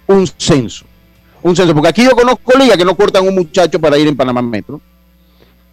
[0.07, 0.85] un censo.
[1.43, 4.17] Un censo, porque aquí yo conozco ligas que no cortan un muchacho para ir en
[4.17, 4.81] Panamá Metro.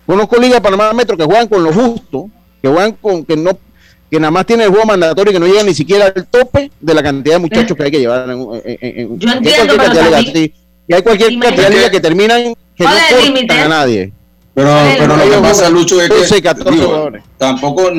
[0.03, 2.27] Conozco ligas de Panamá Metro que juegan con lo justo,
[2.59, 3.55] que juegan con que no
[4.09, 6.71] que nada más tiene el juego mandatorio y que no llega ni siquiera al tope
[6.79, 9.93] de la cantidad de muchachos que hay que llevar en, en, yo entiendo, pero
[10.87, 14.11] y hay cualquier cantidad de ligas que terminan que no cortan a nadie.
[14.53, 17.91] Pero, pero lo que pasa, Lucho, es que 14 tampoco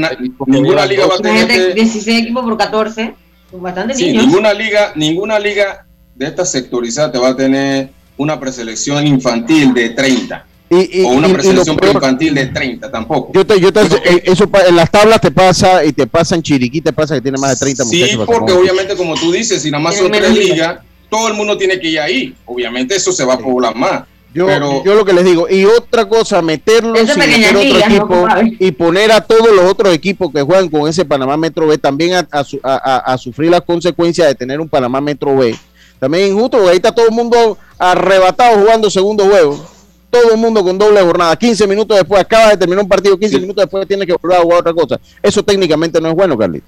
[0.46, 3.14] ninguna liga va a tener 16 equipos por 14,
[3.50, 8.40] son bastante sí, Ninguna liga, ninguna liga de esta sectorizada te va a tener una
[8.40, 10.46] preselección infantil de 30.
[10.70, 13.30] Y, o una preselección infantil de 30 tampoco.
[13.32, 16.42] Yo te, yo te, eh, eso en las tablas te pasa y te pasa en
[16.42, 19.62] Chiriquí, te pasa que tiene más de 30 sí, Sí, porque obviamente como tú dices,
[19.62, 22.34] si nada más son tres ligas, todo el mundo tiene que ir ahí.
[22.44, 24.04] Obviamente eso se va a poblar más.
[24.34, 28.26] Yo, yo lo que les digo, y otra cosa, meterlo meter otro equipo
[28.58, 32.12] y poner a todos los otros equipos que juegan con ese Panamá Metro B también
[32.12, 32.28] a,
[32.62, 35.56] a, a, sufrir las consecuencias de tener un Panamá Metro B.
[35.98, 39.66] También injusto, porque ahí está todo el mundo arrebatado jugando segundo juego.
[40.10, 41.34] Todo el mundo con doble jornada.
[41.34, 44.42] 15 minutos después, acaba de terminar un partido, 15 minutos después tiene que volver a
[44.42, 45.00] jugar otra cosa.
[45.22, 46.66] Eso técnicamente no es bueno, Carlito.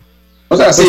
[0.48, 0.84] O sea, sí,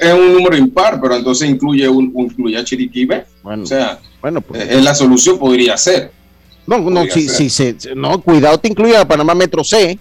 [0.00, 3.24] es, un número impar, pero entonces incluye un, incluye a Chiriquibe.
[3.42, 6.12] Bueno, o sea, bueno, pues, es la solución podría ser.
[6.66, 9.98] No, no, si, si, no, cuidado te incluye a Panamá Metro C.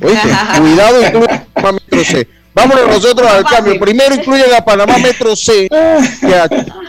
[0.00, 0.28] ¿Oíste?
[0.58, 2.28] cuidado incluye a Panamá Metro C.
[2.54, 3.78] Vámonos nosotros al cambio.
[3.78, 5.68] Primero incluyen a Panamá Metro C.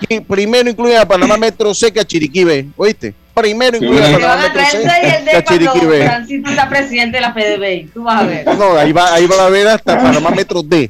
[0.07, 2.67] Que primero incluyen a Panamá Metro C que a Chiriquibe.
[2.75, 3.13] ¿Oíste?
[3.33, 4.83] Primero incluyen a Panamá Metro C
[5.23, 6.05] que a Chiriquibe.
[6.05, 7.93] Francisco está presidente de la PDB.
[7.93, 8.45] Tú vas a ver.
[8.57, 10.89] No, ahí va, ahí va a ver hasta Panamá Metro D.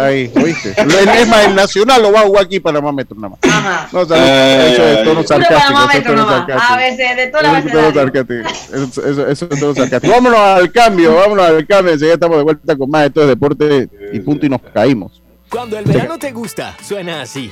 [0.00, 0.70] Ahí, ¿oíste?
[0.70, 3.38] Es más, el Nacional lo va a jugar aquí para Metro nada más.
[3.42, 3.88] Ajá.
[3.92, 5.80] No, o sea, eso es tono sarcástico.
[5.80, 6.72] Eso es tono sarcástico.
[6.72, 8.48] A veces, de toda la Eso es tono sarcástico.
[8.48, 10.14] Eso, eso, es tono sarcástico.
[10.14, 11.92] Vámonos al cambio, vámonos al cambio.
[11.92, 15.22] Enseguida estamos de vuelta con más de estos deportes y punto y nos caímos.
[15.50, 17.50] Cuando el verano te gusta, suena así.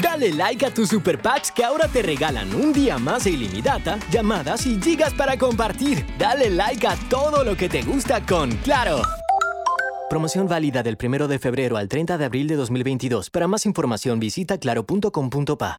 [0.00, 3.98] Dale like a tus super packs que ahora te regalan un día más de ilimitada,
[4.10, 6.06] llamadas y gigas para compartir.
[6.18, 9.02] Dale like a todo lo que te gusta con Claro.
[10.08, 13.30] Promoción válida del 1 de febrero al 30 de abril de 2022.
[13.30, 15.78] Para más información visita claro.com.pa.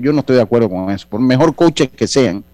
[0.00, 1.06] yo no estoy de acuerdo con eso.
[1.06, 2.44] Por mejor coaches que sean,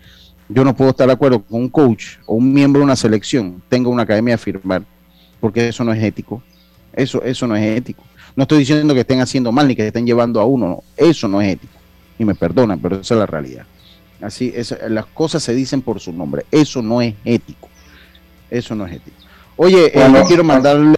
[0.49, 3.63] yo no puedo estar de acuerdo con un coach o un miembro de una selección
[3.69, 4.83] tenga una academia a firmar,
[5.41, 6.43] porque eso no es ético.
[6.93, 8.05] Eso, eso no es ético.
[8.37, 11.41] No estoy diciendo que estén haciendo mal ni que estén llevando a uno, eso no
[11.41, 11.75] es ético.
[12.19, 13.65] Y me perdonan, pero esa es la realidad.
[14.21, 16.45] Así, es, las cosas se dicen por su nombre.
[16.51, 17.69] Eso no es ético.
[18.51, 19.17] Eso no es ético.
[19.57, 20.97] Oye, eh, quiero mandarle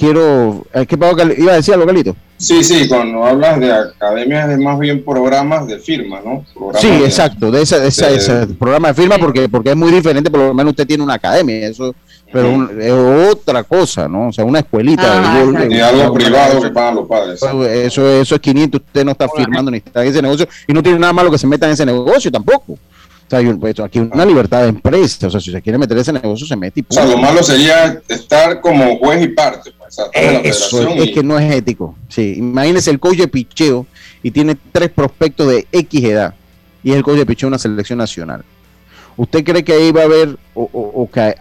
[0.00, 0.66] quiero.
[0.72, 0.96] Eh, ¿Qué
[1.38, 2.16] iba a decir algo, Galito?
[2.38, 6.42] Sí, sí, cuando hablas de academias de más bien programas de firma, ¿no?
[6.78, 10.54] sí, exacto, de ese, ese, programa de firma porque, porque es muy diferente, por lo
[10.54, 11.94] menos usted tiene una academia, eso
[12.32, 14.28] pero es otra cosa, ¿no?
[14.28, 15.02] O sea, una escuelita.
[15.04, 17.42] Ah, y algo privado que pagan los padres.
[17.42, 20.82] Eso, eso, es 500, usted no está firmando ni está en ese negocio y no
[20.82, 22.72] tiene nada malo que se meta en ese negocio tampoco.
[22.72, 22.78] O
[23.30, 26.00] sea, pues, aquí hay una libertad de empresa, o sea, si se quiere meter en
[26.00, 29.72] ese negocio se mete y O sea, lo malo sería estar como juez y parte.
[29.78, 29.98] Pues,
[30.44, 31.94] eso es, que no es ético.
[32.08, 33.86] Sí, imagínese el coach de picheo
[34.22, 36.34] y tiene tres prospectos de X edad
[36.82, 38.44] y es el coach de picheo de una selección nacional.
[39.16, 41.34] ¿Usted cree que ahí va a haber o, o, o que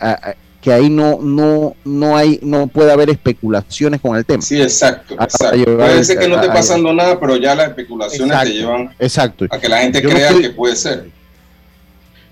[0.62, 4.42] que ahí no no no hay no puede haber especulaciones con el tema.
[4.42, 5.16] Sí, exacto.
[5.16, 9.46] Puede ser que no esté pasando nada, pero ya las especulaciones te llevan exacto.
[9.50, 11.08] a que la gente crea que puede ser.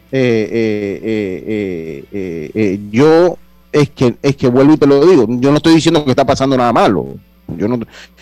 [0.10, 3.38] Eh, eh, eh, yo
[3.72, 6.26] es que es que vuelvo y te lo digo, yo no estoy diciendo que está
[6.26, 7.16] pasando nada malo.
[7.56, 7.80] Yo no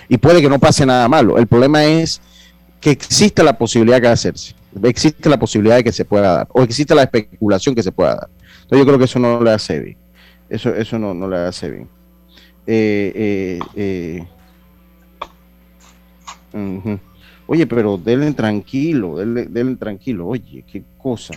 [0.07, 1.37] y puede que no pase nada malo.
[1.37, 2.21] El problema es
[2.79, 4.53] que existe la posibilidad de hacerse.
[4.83, 8.15] Existe la posibilidad de que se pueda dar o existe la especulación que se pueda
[8.15, 8.29] dar.
[8.65, 9.97] Entonces yo creo que eso no le hace bien.
[10.49, 11.87] Eso, eso no, no le hace bien.
[12.65, 14.23] Eh, eh,
[16.55, 16.97] eh,
[17.45, 20.27] oye, pero denle tranquilo, denle, tranquilo.
[20.27, 21.35] Oye, qué cosa.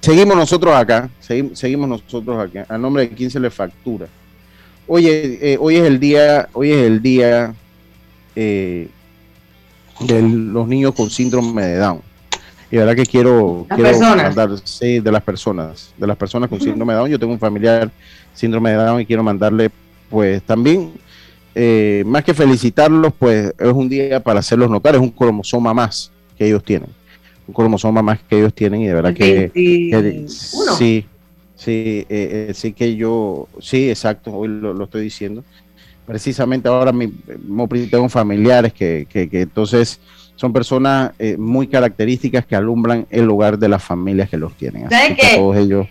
[0.00, 2.66] seguimos nosotros acá, seguimos, nosotros acá.
[2.68, 4.08] A nombre de quién se le factura.
[4.88, 7.54] Oye, hoy es el día, hoy es el día
[8.34, 8.88] de
[10.00, 12.11] los niños con síndrome de Down.
[12.72, 16.94] Y verdad que quiero, quiero mandar, sí, de las personas, de las personas con síndrome
[16.94, 17.10] de Down.
[17.10, 17.90] Yo tengo un familiar
[18.32, 19.70] síndrome de Down y quiero mandarle,
[20.08, 20.90] pues también,
[21.54, 26.10] eh, más que felicitarlos, pues es un día para hacerlos notar, es un cromosoma más
[26.38, 26.88] que ellos tienen.
[27.46, 29.52] Un cromosoma más que ellos tienen y de verdad que,
[30.78, 31.04] sí,
[31.54, 35.44] sí, eh, eh, sí que yo, sí, exacto, hoy lo, estoy diciendo.
[36.06, 37.08] Precisamente ahora mi,
[37.90, 40.00] tengo familiares que, que, que entonces
[40.36, 44.92] son personas eh, muy características que alumbran el lugar de las familias que los tienen.
[44.92, 45.86] Así que todos ellos,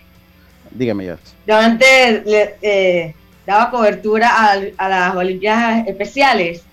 [0.71, 1.17] dígame ya.
[1.47, 3.15] Yo antes le, eh,
[3.45, 4.29] daba cobertura
[4.77, 6.63] a, las Olimpiadas Especiales,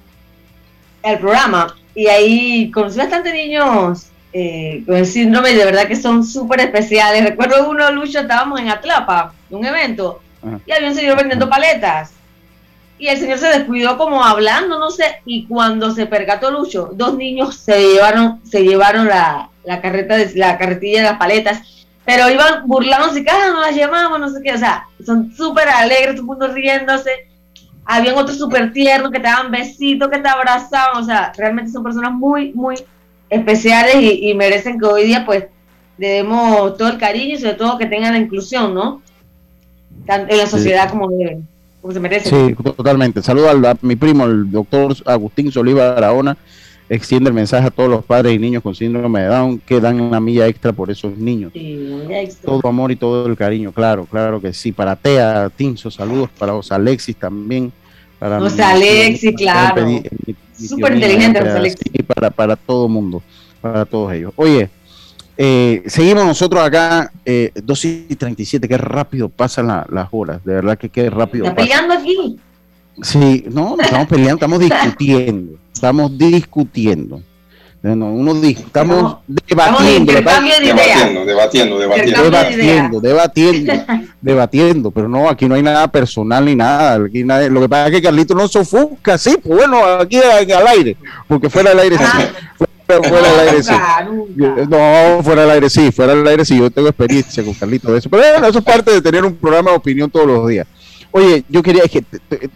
[1.03, 5.97] el programa, y ahí conocí bastante niños eh, con el síndrome y de verdad que
[5.97, 7.25] son súper especiales.
[7.25, 10.21] Recuerdo uno, Lucho, estábamos en Atlapa, un evento,
[10.67, 12.13] y había un señor vendiendo paletas
[12.99, 17.17] y el señor se descuidó como hablando, no sé, y cuando se percató Lucho, dos
[17.17, 22.29] niños se llevaron, se llevaron la, la carreta de, la carretilla de las paletas, pero
[22.29, 26.23] iban burlándose, cada no las llevamos, no sé qué, o sea, son súper alegres, todo
[26.23, 27.11] el mundo riéndose,
[27.85, 31.85] habían otros súper tiernos que te daban besitos, que te abrazaban, o sea, realmente son
[31.85, 32.77] personas muy, muy
[33.31, 35.47] especiales y, y merecen que hoy día pues
[35.99, 39.03] le demos todo el cariño y sobre todo que tengan la inclusión, ¿no?
[40.07, 41.47] Tanto en la sociedad como deben.
[42.25, 43.23] Sí, totalmente.
[43.23, 46.37] Saludo a, mi primo, el doctor Agustín Soliva Araona.
[46.91, 50.01] Extiende el mensaje a todos los padres y niños con síndrome de Down que dan
[50.01, 51.53] una milla extra por esos niños.
[52.43, 54.73] todo amor y todo el cariño, claro, claro que sí.
[54.73, 56.31] Para Tea, Tinso, saludos.
[56.39, 57.71] Para José Alexis también.
[58.19, 59.87] Para José Alexis, claro.
[60.59, 61.93] Súper inteligente, José Alexis.
[62.07, 63.23] para, para todo el mundo,
[63.61, 64.33] para todos ellos.
[64.37, 64.71] Oye,
[65.41, 70.77] eh, seguimos nosotros acá, eh, 2 y 37, qué rápido pasan las horas, de verdad
[70.77, 71.45] que qué rápido.
[71.45, 72.37] ¿Está peleando aquí?
[73.03, 77.23] Sí, no, no estamos peleando, estamos discutiendo, estamos discutiendo.
[77.85, 83.73] uno estamos debatiendo, debatiendo, debatiendo, debatiendo, debatiendo,
[84.21, 86.95] debatiendo, pero no, aquí no hay nada personal ni nada.
[87.05, 90.97] Aquí lo que pasa es que Carlito no sofusca, sí, pues bueno, aquí al aire,
[91.29, 92.05] porque fuera del aire sí,
[92.89, 93.73] fuera del aire sí.
[94.37, 96.59] No, fuera del aire sí, fuera del aire sí.
[96.59, 98.09] Yo tengo experiencia con Carlito de eso.
[98.09, 100.67] Pero bueno, eso es parte de tener un programa de opinión todos los días.
[101.11, 102.05] Oye, yo quería, que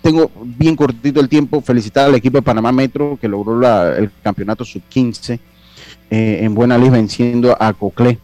[0.02, 3.60] tengo bien cortito el tiempo, felicitar al equipo de Panamá Metro que logró
[3.94, 5.38] el campeonato sub-15
[6.10, 8.18] eh, en Buena Luz venciendo a Coclé.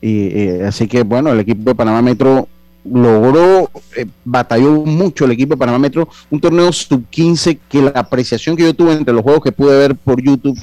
[0.00, 2.48] Y, eh, así que bueno, el equipo de Panamá Metro
[2.84, 8.56] logró, eh, batalló mucho el equipo de Panamá Metro, un torneo sub-15 que la apreciación
[8.56, 10.58] que yo tuve entre los juegos que pude ver por YouTube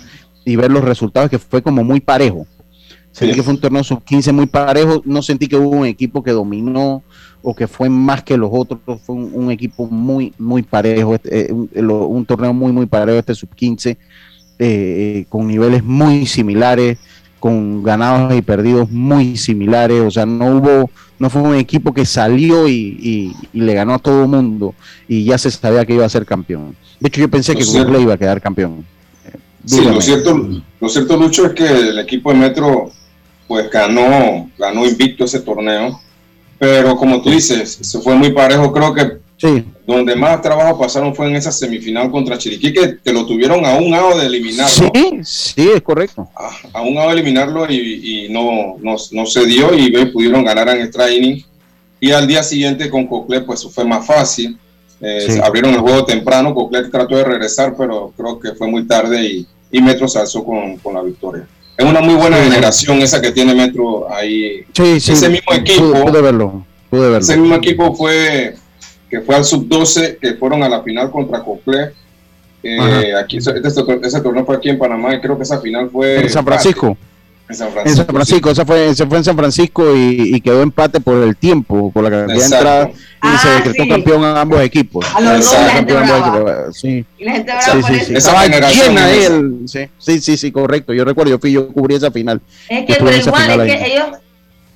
[0.50, 2.48] y ver los resultados, que fue como muy parejo.
[3.12, 5.02] Sentí que fue un torneo sub-15 muy parejo.
[5.06, 7.04] No sentí que hubo un equipo que dominó
[7.44, 8.80] o que fue más que los otros.
[9.04, 11.14] Fue un, equipo muy, muy parejo.
[11.14, 13.96] Este, eh, un, torneo muy, muy parejo este sub-15,
[14.58, 16.98] eh, con niveles muy similares,
[17.40, 20.02] con ganados y perdidos muy similares.
[20.02, 20.90] O sea, no hubo,
[21.20, 24.74] no fue un equipo que salió y, le ganó a todo el mundo
[25.08, 26.76] y ya se sabía que iba a ser campeón.
[27.00, 28.84] De hecho, yo pensé que Google iba a quedar campeón.
[29.66, 30.48] Sí, lo cierto,
[30.80, 32.92] lo cierto, Lucho, es que el equipo de Metro
[33.48, 36.00] pues ganó, ganó invicto ese torneo,
[36.58, 38.72] pero como tú dices, se fue muy parejo.
[38.72, 39.64] Creo que Sí.
[39.88, 43.76] Donde más trabajo pasaron fue en esa semifinal contra Chiriquí, que te lo tuvieron a
[43.76, 44.92] un lado de eliminarlo.
[44.94, 46.28] Sí, sí, es correcto.
[46.74, 51.10] A, un lado de eliminarlo y, no, no, se dio y pudieron ganar en extra
[51.10, 51.42] inning.
[52.02, 54.58] Y al día siguiente con Cocle, pues fue más fácil.
[55.02, 59.24] Eh, abrieron el juego temprano, Cocle trató de regresar, pero creo que fue muy tarde
[59.24, 61.48] y, y Metro se alzó con, con la victoria.
[61.78, 64.66] Es una muy buena generación esa que tiene Metro ahí.
[64.74, 65.14] Sí, sí.
[65.14, 65.94] Ese mismo equipo.
[66.04, 67.20] Pude, verlo, pude verlo.
[67.20, 68.56] Ese mismo equipo fue
[69.10, 71.92] que fue al sub-12, que fueron a la final contra Cocle.
[72.62, 73.54] Eh, aquí, este,
[74.04, 76.20] ese torneo fue aquí en Panamá y creo que esa final fue...
[76.22, 76.98] En San Francisco.
[77.50, 77.90] En San Francisco.
[77.90, 81.92] En San Francisco, esa fue, fue en San Francisco y, quedó empate por el tiempo,
[81.92, 85.06] por la cantidad de entradas y se ah, decretó campeón a ambos equipos.
[85.16, 85.94] A los dos, la gente
[86.74, 87.06] Sí.
[87.18, 88.16] Y la gente sí, sí, sí.
[88.16, 89.66] Estaba llena él.
[89.98, 90.94] Sí, sí, sí, correcto.
[90.94, 92.40] Yo recuerdo, yo fui, yo cubrí esa final.
[92.70, 94.08] Es que, pero igual, es que ellos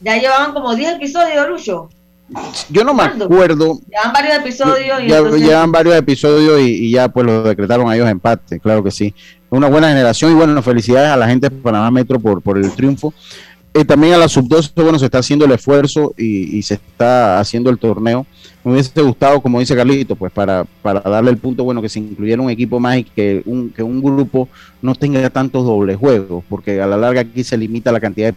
[0.01, 1.89] ya llevaban como 10 episodios, Lucho.
[2.69, 3.79] Yo no me acuerdo.
[3.89, 5.01] Llevan varios episodios.
[5.03, 8.91] Y ya, Llevan varios episodios y, ya pues lo decretaron a ellos empate, claro que
[8.91, 9.13] sí.
[9.49, 12.71] Una buena generación y bueno, felicidades a la gente de Panamá Metro por, por el
[12.71, 13.13] triunfo.
[13.75, 17.71] Eh, también a la sub-12, bueno, se está haciendo el esfuerzo y, se está haciendo
[17.71, 18.25] el torneo.
[18.63, 21.99] Me hubiese gustado, como dice Carlito, pues para, para darle el punto, bueno, que se
[21.99, 24.47] incluyera un equipo más y que un, que un grupo
[24.81, 28.33] no tenga tantos dobles juegos, porque a la larga aquí se limita la cantidad de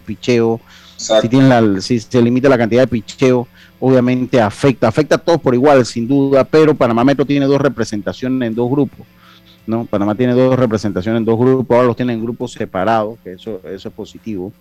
[0.97, 3.47] Si, tienen la, si se limita la cantidad de picheo,
[3.81, 8.49] obviamente afecta, afecta a todos por igual, sin duda, pero Panamá Metro tiene dos representaciones
[8.49, 9.07] en dos grupos.
[9.67, 9.85] ¿no?
[9.85, 13.61] Panamá tiene dos representaciones en dos grupos, ahora los tienen en grupos separados, que eso,
[13.65, 14.53] eso es positivo.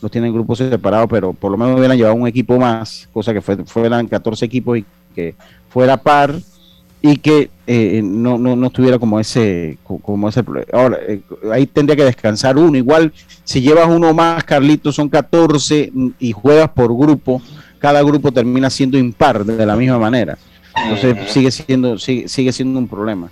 [0.00, 3.32] Los tienen en grupos separados, pero por lo menos hubieran llevado un equipo más, cosa
[3.32, 4.84] que fue, fueran 14 equipos y
[5.14, 5.34] que
[5.68, 6.34] fuera par
[7.02, 10.42] y que eh, no, no, no estuviera como ese como ese
[10.72, 11.20] ahora eh,
[11.52, 13.12] ahí tendría que descansar uno igual
[13.44, 17.42] si llevas uno más Carlitos son 14 y juegas por grupo
[17.78, 20.38] cada grupo termina siendo impar de la misma manera
[20.84, 23.30] entonces sigue siendo sigue, sigue siendo un problema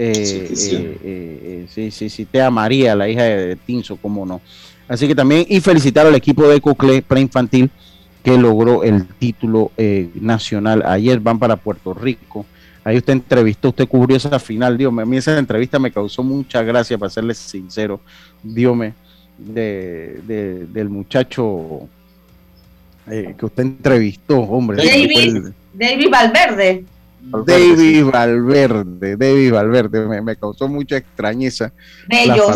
[0.00, 1.90] eh, sí, eh, sí.
[1.90, 4.40] sí, sí, Tea María, la hija de, Tinso, cómo no.
[4.86, 7.68] Así que también, y felicitar al equipo de Cocle preinfantil
[8.22, 10.84] que logró el título eh, nacional.
[10.86, 12.46] Ayer van para Puerto Rico.
[12.88, 14.78] Ahí usted entrevistó, usted cubrió esa final.
[14.78, 18.00] Dios a mí esa entrevista me causó mucha gracia, para serles sincero.
[18.42, 18.78] Dios
[19.36, 20.22] de,
[20.72, 21.86] del muchacho
[23.06, 24.78] que usted entrevistó, hombre.
[25.74, 26.84] David Valverde.
[27.20, 31.70] David Valverde, David Valverde, me, causó mucha extrañeza.
[32.08, 32.48] Bello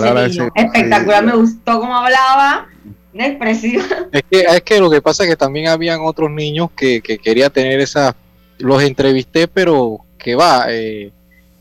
[0.54, 2.68] espectacular, me gustó cómo hablaba,
[3.12, 3.84] expresiva.
[4.12, 7.18] Es que, es que lo que pasa es que también habían otros niños que, que
[7.18, 8.16] quería tener esa,
[8.56, 11.10] los entrevisté, pero que va, eh,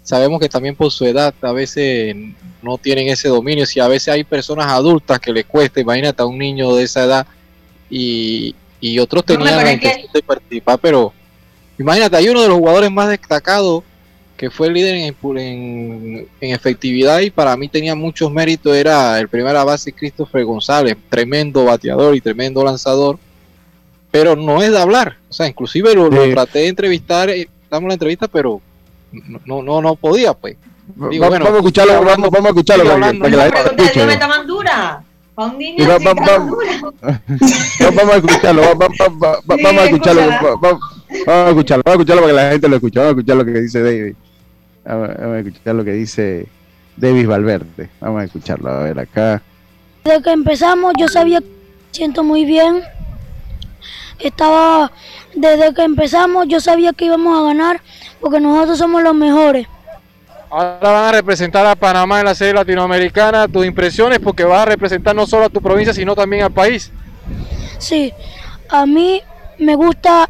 [0.03, 2.16] sabemos que también por su edad a veces
[2.62, 6.26] no tienen ese dominio, si a veces hay personas adultas que les cuesta, imagínate a
[6.26, 7.28] un niño de esa edad
[7.89, 11.14] y, y otros tenían la intención de participar, pero
[11.82, 13.84] Imagínate, hay uno de los jugadores más destacados
[14.38, 19.64] que fue el líder en, efectividad y para mí tenía muchos méritos, era el primera
[19.64, 23.18] base Christopher González, tremendo bateador y tremendo lanzador,
[24.12, 27.93] pero no es de hablar, o sea, inclusive lo, traté de entrevistar, eh, damos la
[27.93, 28.61] entrevista, pero
[29.45, 30.57] no, no, no podía, pues.
[31.09, 32.84] Digo, vamos, a escucharlo, vamos, vamos a escucharlo.
[32.84, 35.03] Para que, la gente dura.
[35.38, 36.26] un niño vamos,
[37.95, 38.97] vamos a escucharlo, vamos,
[39.45, 40.22] vamos a escucharlo.
[41.26, 42.99] Vamos a escucharlo, vamos a escucharlo para que la gente lo escuche.
[42.99, 44.15] Vamos a escuchar lo que dice David.
[44.84, 46.47] Vamos, a escuchar lo que dice
[46.97, 47.89] David Valverde.
[48.01, 48.69] Vamos a escucharlo.
[48.69, 49.41] A ver, acá.
[50.03, 51.47] Desde que empezamos, yo sabía que
[51.91, 52.84] siento muy bien.
[54.24, 54.91] Estaba,
[55.36, 57.82] desde que empezamos, yo sabía que íbamos a ganar
[58.19, 59.67] porque nosotros somos los mejores.
[60.49, 63.47] Ahora van a representar a Panamá en la serie latinoamericana.
[63.47, 66.91] Tus impresiones, porque vas a representar no solo a tu provincia, sino también al país.
[67.78, 68.13] Sí,
[68.69, 69.22] a mí
[69.57, 70.28] me gusta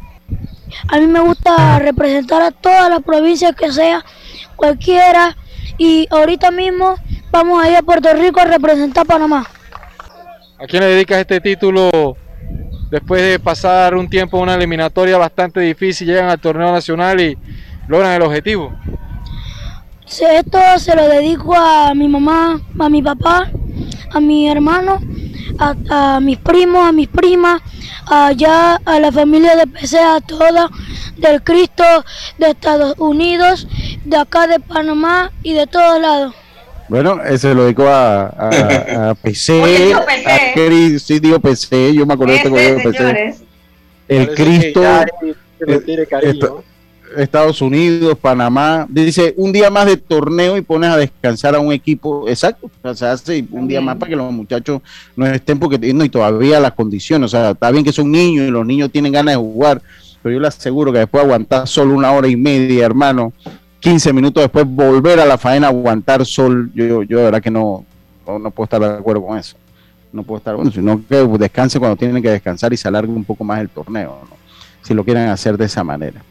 [0.88, 4.04] a mí me gusta representar a todas las provincias que sea,
[4.56, 5.36] cualquiera.
[5.78, 6.96] Y ahorita mismo
[7.30, 9.46] vamos a ir a Puerto Rico a representar a Panamá.
[10.58, 12.16] ¿A quién le dedicas este título
[12.92, 16.06] después de pasar un tiempo una eliminatoria bastante difícil?
[16.06, 17.38] Llegan al torneo nacional y
[17.88, 18.70] logran el objetivo.
[20.06, 23.50] Esto se lo dedico a mi mamá, a mi papá,
[24.12, 25.00] a mi hermano,
[25.58, 27.62] a, a mis primos, a mis primas,
[28.06, 30.68] allá a la familia de PCA toda,
[31.16, 31.84] del Cristo
[32.36, 33.66] de Estados Unidos,
[34.04, 36.34] de acá de Panamá y de todos lados.
[36.88, 42.34] Bueno, ese lo dedico a, a, a PC, a sí digo PC, yo me acuerdo
[42.34, 43.34] de este PC.
[44.08, 44.82] El Cristo,
[47.16, 48.86] Estados Unidos, Panamá.
[48.88, 52.28] Dice un día más de torneo y pones a descansar a un equipo.
[52.28, 52.70] Exacto.
[52.82, 54.82] O sea, hace un día más para que los muchachos
[55.16, 57.26] no estén porque no, y todavía las condiciones.
[57.26, 59.80] O sea, está bien que son niños y los niños tienen ganas de jugar,
[60.22, 63.32] pero yo le aseguro que después de aguantar solo una hora y media, hermano,
[63.82, 67.84] 15 minutos después volver a la faena, aguantar sol, yo, yo de verdad que no,
[68.24, 69.56] no, puedo estar de acuerdo con eso.
[70.12, 73.24] No puedo estar, bueno, sino que descanse cuando tienen que descansar y se alargue un
[73.24, 74.20] poco más el torneo,
[74.82, 76.22] si lo quieren hacer de esa manera.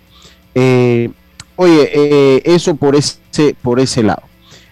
[0.56, 1.10] Eh,
[1.58, 3.20] oye, eh, eso por ese,
[3.62, 4.24] por ese lado.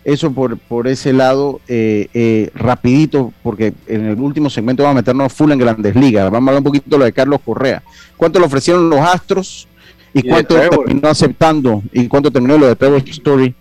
[0.06, 5.34] Eso por, por ese lado, eh, rapidito, porque en el último segmento vamos a meternos
[5.34, 6.32] full en grandes ligas.
[6.32, 7.84] Vamos a hablar un poquito de lo de Carlos Correa.
[8.16, 9.68] ¿Cuánto le ofrecieron los Astros
[10.14, 11.84] y, cuánto terminó aceptando?
[11.92, 13.56] ¿Y cuánto terminó lo de Trevor Story,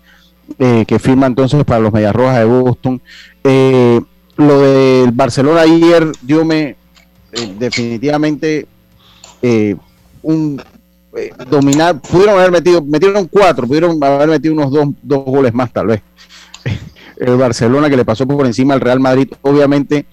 [0.59, 3.01] que firma entonces para los Medias Rojas de Boston?
[4.37, 6.77] lo del Barcelona ayer, dio me
[7.59, 8.67] definitivamente
[10.23, 10.61] un
[11.19, 15.73] eh, dominar, pudieron haber metido, metieron cuatro, pudieron haber metido unos dos, dos goles más
[15.73, 16.03] tal vez.
[17.17, 20.07] El Barcelona que le pasó por encima al Real Madrid, obviamente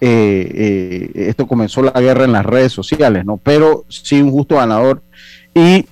[0.00, 3.38] eh, eh, esto comenzó la guerra en las redes sociales, ¿no?
[3.38, 5.02] Pero sí un justo ganador
[5.56, 5.86] y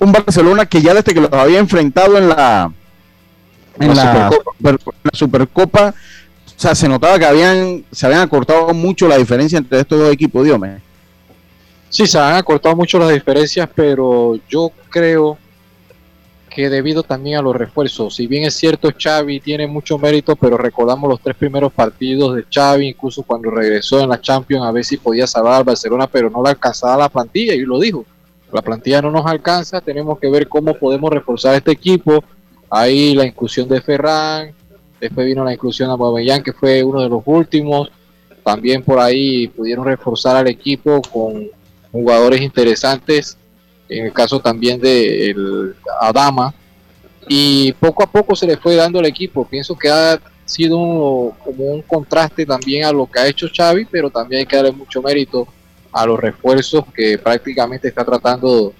[0.00, 2.72] un Barcelona que ya desde que los había enfrentado en la
[3.78, 4.30] en la,
[5.12, 5.90] Supercopa.
[5.90, 10.10] o sea, se notaba que habían se habían acortado mucho la diferencia entre estos dos
[10.10, 10.78] equipos, Dios mío.
[11.90, 15.36] Sí, se han acortado mucho las diferencias, pero yo creo
[16.48, 20.56] que debido también a los refuerzos, si bien es cierto Xavi tiene mucho mérito, pero
[20.56, 24.84] recordamos los tres primeros partidos de Xavi, incluso cuando regresó en la Champions a ver
[24.84, 28.06] si podía salvar al Barcelona, pero no le alcanzaba la plantilla y lo dijo,
[28.54, 32.22] la plantilla no nos alcanza, tenemos que ver cómo podemos reforzar este equipo,
[32.70, 34.52] ahí la inclusión de Ferran,
[35.00, 37.90] después vino la inclusión de Aubameyang que fue uno de los últimos,
[38.44, 41.48] también por ahí pudieron reforzar al equipo con
[41.90, 43.36] jugadores interesantes,
[43.88, 45.34] en el caso también de
[46.00, 46.54] Adama,
[47.26, 49.44] y poco a poco se le fue dando el equipo.
[49.46, 50.76] Pienso que ha sido
[51.42, 54.70] como un contraste también a lo que ha hecho Xavi, pero también hay que darle
[54.70, 55.48] mucho mérito
[55.94, 58.74] a los refuerzos que prácticamente está tratando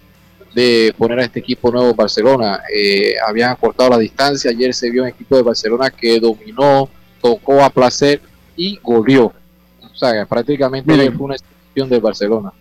[0.52, 2.60] de poner a este equipo nuevo Barcelona.
[2.74, 6.88] Eh, habían acortado la distancia, ayer se vio un equipo de Barcelona que dominó,
[7.22, 8.20] tocó a placer
[8.56, 9.26] y goleó.
[9.26, 12.52] O sea, prácticamente fue una excepción de Barcelona.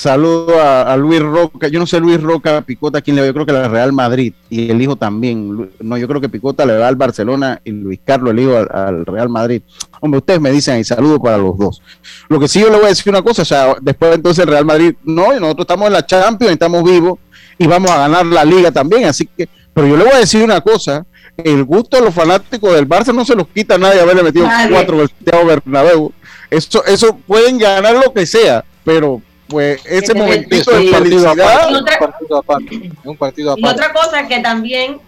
[0.00, 1.68] Saludo a, Luis Roca.
[1.68, 3.26] Yo no sé Luis Roca, Picota, quién le va.
[3.26, 5.70] Yo creo que la Real Madrid y el hijo también.
[5.78, 9.04] No, yo creo que Picota le va al Barcelona y Luis Carlos, el hijo, al,
[9.04, 9.60] Real Madrid.
[10.00, 11.82] Hombre, ustedes me dicen y saludo para los dos.
[12.30, 14.50] Lo que sí yo le voy a decir una cosa, o sea, después entonces el
[14.50, 17.18] Real Madrid, no, nosotros estamos en la Champions, estamos vivos
[17.58, 19.04] y vamos a ganar la liga también.
[19.04, 21.04] Así que, pero yo le voy a decir una cosa,
[21.36, 24.48] el gusto de los fanáticos del Barça no se los quita a nadie haberle metido
[24.70, 26.10] cuatro Santiago Bernabéu.
[26.48, 29.20] Eso, eso pueden ganar lo que sea, pero
[29.50, 31.68] pues ese momentito de felicidad.
[31.70, 33.66] Un partido aparte, un partido aparte.
[33.66, 34.98] Y otra cosa que también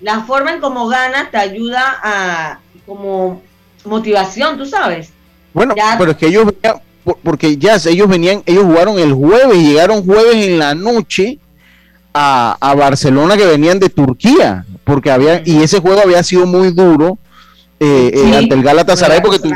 [0.00, 3.40] la forma en cómo ganas te ayuda a como
[3.84, 5.12] motivación, tú sabes.
[5.54, 6.82] Bueno, pero es que ellos venían,
[7.22, 11.38] porque ya ellos venían, ellos jugaron el jueves, llegaron jueves en la noche
[12.12, 16.72] a, a Barcelona que venían de Turquía, porque había, y ese juego había sido muy
[16.72, 17.18] duro
[17.78, 19.50] eh, eh ante el Galatasaray, porque tú,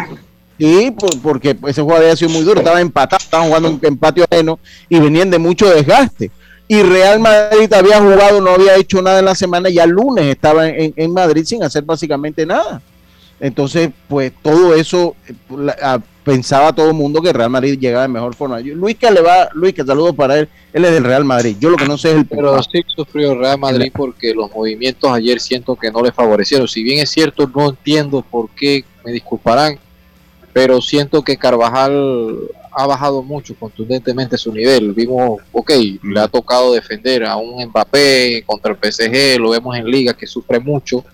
[0.59, 4.59] Sí, porque ese juego había sido muy duro, estaba empatado, estaban jugando un empate ajeno
[4.89, 6.31] y venían de mucho desgaste.
[6.69, 10.25] Y Real Madrid había jugado, no había hecho nada en la semana, ya el lunes
[10.27, 12.81] estaba en, Madrid sin hacer básicamente nada.
[13.39, 15.15] Entonces, pues todo eso
[16.25, 18.59] pensaba todo el mundo que Real Madrid llegaba en mejor forma.
[18.61, 21.57] Luis que le va, Luis que saludo para él, él es del Real Madrid.
[21.61, 25.09] Yo lo que no sé es el Pero sí sufrió Real Madrid porque los movimientos
[25.13, 26.67] ayer siento que no le favorecieron.
[26.67, 29.79] Si bien es cierto, no entiendo por qué, me disculparán,
[30.57, 32.39] pero siento que Carvajal
[32.73, 34.95] ha bajado mucho contundentemente su nivel.
[34.95, 35.71] Vimos, ok,
[36.03, 40.27] le ha tocado defender a un Mbappé contra el PSG, lo vemos en liga que
[40.27, 41.05] sufre mucho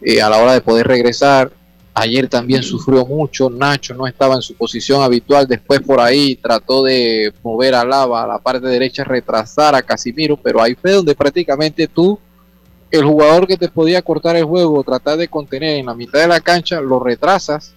[0.00, 1.50] eh, a la hora de poder regresar.
[1.92, 6.84] Ayer también sufrió mucho, Nacho no estaba en su posición habitual, después por ahí trató
[6.84, 11.16] de mover a Lava a la parte derecha, retrasar a Casimiro, pero ahí fue donde
[11.16, 12.16] prácticamente tú,
[12.92, 16.28] el jugador que te podía cortar el juego, tratar de contener en la mitad de
[16.28, 17.74] la cancha, lo retrasas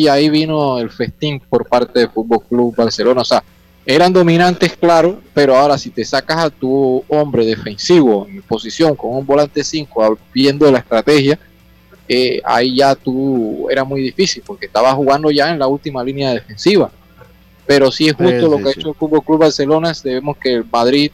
[0.00, 3.20] y ahí vino el festín por parte del Fútbol Club Barcelona.
[3.20, 3.42] O sea,
[3.86, 9.14] eran dominantes, claro, pero ahora si te sacas a tu hombre defensivo en posición con
[9.14, 11.38] un volante 5, viendo la estrategia,
[12.08, 16.32] eh, ahí ya tú era muy difícil porque estaba jugando ya en la última línea
[16.32, 16.90] defensiva.
[17.66, 19.92] Pero sí es justo lo que ha hecho el Fútbol Club Barcelona.
[20.02, 21.12] Debemos que el Madrid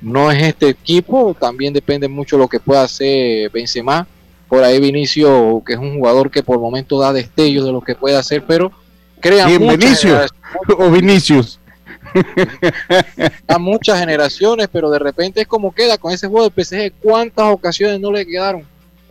[0.00, 4.06] no es este equipo, también depende mucho de lo que pueda hacer Benzema
[4.50, 7.94] por ahí Vinicio, que es un jugador que por momento da destellos de lo que
[7.94, 8.72] puede hacer, pero
[9.20, 10.04] crea muchas
[10.76, 11.60] o Vinicius.
[13.46, 16.94] A muchas generaciones, pero de repente es como queda con ese juego del PSG.
[17.00, 18.64] ¿Cuántas ocasiones no le quedaron?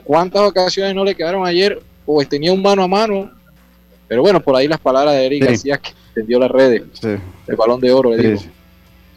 [0.04, 1.82] ¿Cuántas ocasiones no le quedaron ayer?
[2.06, 3.32] O tenía un mano a mano.
[4.10, 6.84] Pero bueno, por ahí las palabras de Eric García que entendió las redes.
[7.02, 8.42] El balón de oro, le digo.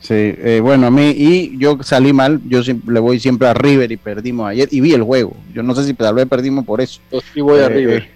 [0.03, 3.93] Sí, eh, bueno, a mí, y yo salí mal, yo le voy siempre a River
[3.93, 5.37] y perdimos ayer, y vi el juego.
[5.55, 7.01] Yo no sé si tal vez perdimos por eso.
[7.13, 8.11] Yo sí voy a eh, River.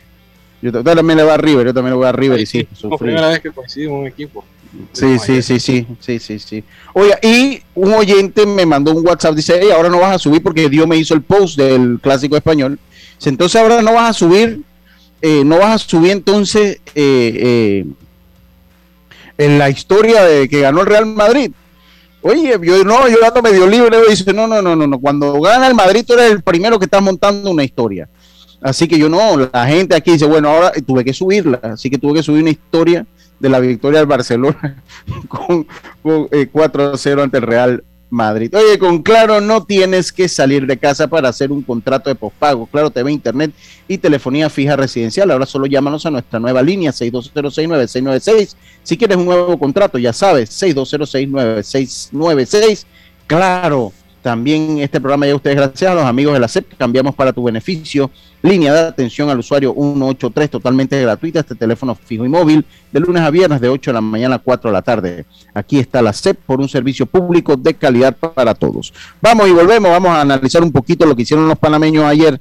[0.62, 2.82] yo también le voy a River, yo también le voy a River, y sí, Es
[2.82, 4.44] la primera vez que coincidimos un equipo.
[4.92, 6.64] Sí, sí, sí, sí, sí, sí, sí.
[6.92, 10.42] Oye, y un oyente me mandó un WhatsApp, dice, hey, ahora no vas a subir
[10.42, 12.80] porque Dios me hizo el post del clásico español.
[13.24, 14.60] Entonces ahora no vas a subir,
[15.22, 17.94] eh, no vas a subir entonces en
[19.38, 21.52] la historia de que ganó el Real Madrid.
[22.26, 25.68] Oye, yo no, yo ando medio libre, dice, no, no, no, no, no, cuando gana
[25.68, 28.08] el Madrid tú eres el primero que está montando una historia.
[28.60, 31.98] Así que yo no, la gente aquí dice, bueno, ahora tuve que subirla, así que
[31.98, 33.06] tuve que subir una historia
[33.38, 34.82] de la victoria del Barcelona
[35.28, 35.68] con,
[36.02, 38.54] 4-0 eh, ante el Real Madrid.
[38.54, 42.66] Oye, con Claro no tienes que salir de casa para hacer un contrato de pospago.
[42.66, 43.52] Claro TV, Internet
[43.88, 45.30] y telefonía fija residencial.
[45.30, 48.54] Ahora solo llámanos a nuestra nueva línea 62069696.
[48.82, 52.86] Si quieres un nuevo contrato, ya sabes, 62069696.
[53.26, 53.92] Claro
[54.26, 57.44] también este programa ya ustedes gracias a los amigos de la CEP, cambiamos para tu
[57.44, 58.10] beneficio.
[58.42, 63.22] Línea de atención al usuario 183 totalmente gratuita, este teléfono fijo y móvil, de lunes
[63.22, 65.26] a viernes de 8 de la mañana a 4 de la tarde.
[65.54, 68.92] Aquí está la CEP por un servicio público de calidad para todos.
[69.22, 72.40] Vamos y volvemos, vamos a analizar un poquito lo que hicieron los panameños ayer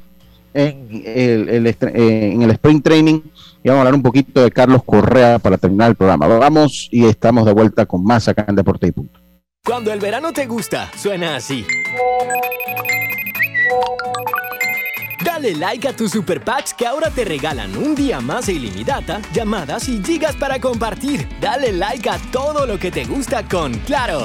[0.55, 3.21] en el, eh, en el Sprint Training
[3.63, 6.25] y vamos a hablar un poquito de Carlos Correa para terminar el programa.
[6.25, 9.24] Vamos y estamos de vuelta con más acá en Deporte y Punto.
[9.65, 11.65] Cuando el verano te gusta, suena así.
[15.23, 19.89] Dale like a tus super packs que ahora te regalan un día más ilimitada, llamadas
[19.89, 21.27] y gigas para compartir.
[21.41, 24.23] Dale like a todo lo que te gusta con Claro.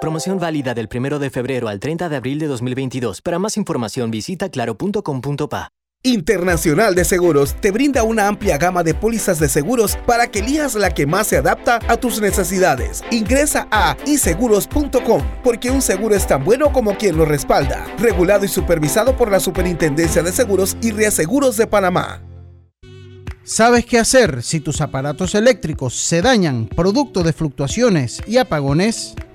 [0.00, 3.22] Promoción válida del 1 de febrero al 30 de abril de 2022.
[3.22, 5.70] Para más información visita claro.com.pa.
[6.06, 10.74] Internacional de Seguros te brinda una amplia gama de pólizas de seguros para que elijas
[10.74, 13.02] la que más se adapta a tus necesidades.
[13.10, 17.86] Ingresa a iseguros.com porque un seguro es tan bueno como quien lo respalda.
[17.98, 22.20] Regulado y supervisado por la Superintendencia de Seguros y Reaseguros de Panamá.
[23.42, 29.14] ¿Sabes qué hacer si tus aparatos eléctricos se dañan producto de fluctuaciones y apagones?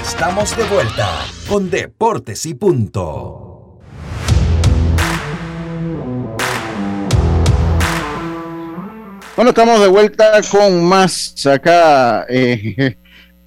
[0.00, 1.08] Estamos de vuelta
[1.48, 3.78] con Deportes y Punto.
[9.36, 12.96] Bueno, estamos de vuelta con más acá eh,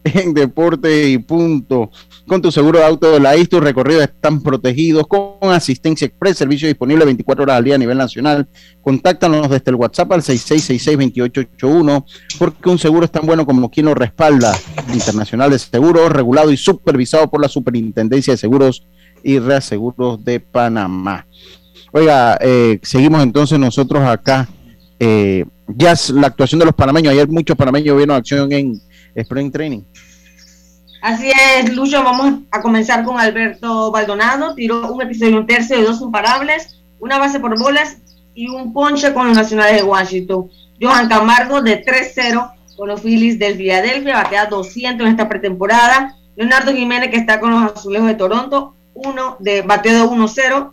[0.06, 1.90] en Deporte y Punto.
[2.28, 6.38] Con tu seguro de auto de la IS, tus recorridos están protegidos con asistencia express,
[6.38, 8.48] servicio disponible 24 horas al día a nivel nacional.
[8.82, 12.06] Contáctanos desde el WhatsApp al 6666-2881,
[12.38, 14.56] porque un seguro es tan bueno como quien lo respalda.
[14.94, 18.86] Internacional de Seguros, regulado y supervisado por la Superintendencia de Seguros
[19.24, 21.26] y Reaseguros de Panamá.
[21.92, 24.48] Oiga, eh, seguimos entonces nosotros acá.
[25.00, 27.12] Eh, ya es la actuación de los panameños.
[27.12, 28.80] Ayer muchos panameños vieron acción en
[29.16, 29.82] Spring Training.
[31.02, 34.56] Así es, Lucho, vamos a comenzar con Alberto Baldonado.
[34.56, 37.98] Tiró un episodio un tercio de dos imparables, una base por bolas
[38.34, 40.50] y un ponche con los nacionales de Washington.
[40.82, 46.18] Johan Camargo de 3-0 con los Phillies del Philadelphia, batea 200 en esta pretemporada.
[46.36, 50.72] Leonardo Jiménez, que está con los Azulejos de Toronto, uno de bateo de 1-0,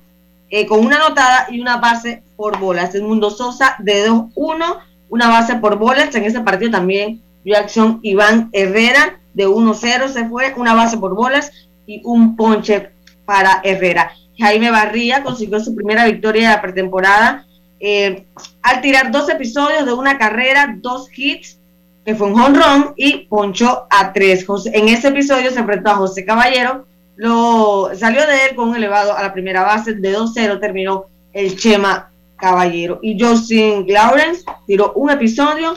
[0.51, 2.95] eh, con una anotada y una base por bolas.
[2.95, 4.79] El Mundo Sosa de 2-1,
[5.09, 6.15] una base por bolas.
[6.15, 11.51] En ese partido también Jackson Iván Herrera de 1-0 se fue, una base por bolas
[11.87, 12.91] y un ponche
[13.25, 14.13] para Herrera.
[14.39, 17.47] Jaime Barría consiguió su primera victoria de la pretemporada
[17.85, 18.27] eh,
[18.63, 21.59] al tirar dos episodios de una carrera, dos hits,
[22.05, 24.47] que fue un run y ponchó a tres.
[24.73, 26.87] en ese episodio se enfrentó a José Caballero,
[27.17, 31.57] lo salió de él con un elevado a la primera base, de 2-0 terminó el
[31.57, 33.01] Chema Caballero.
[33.03, 35.75] Y Justin Lawrence tiró un episodio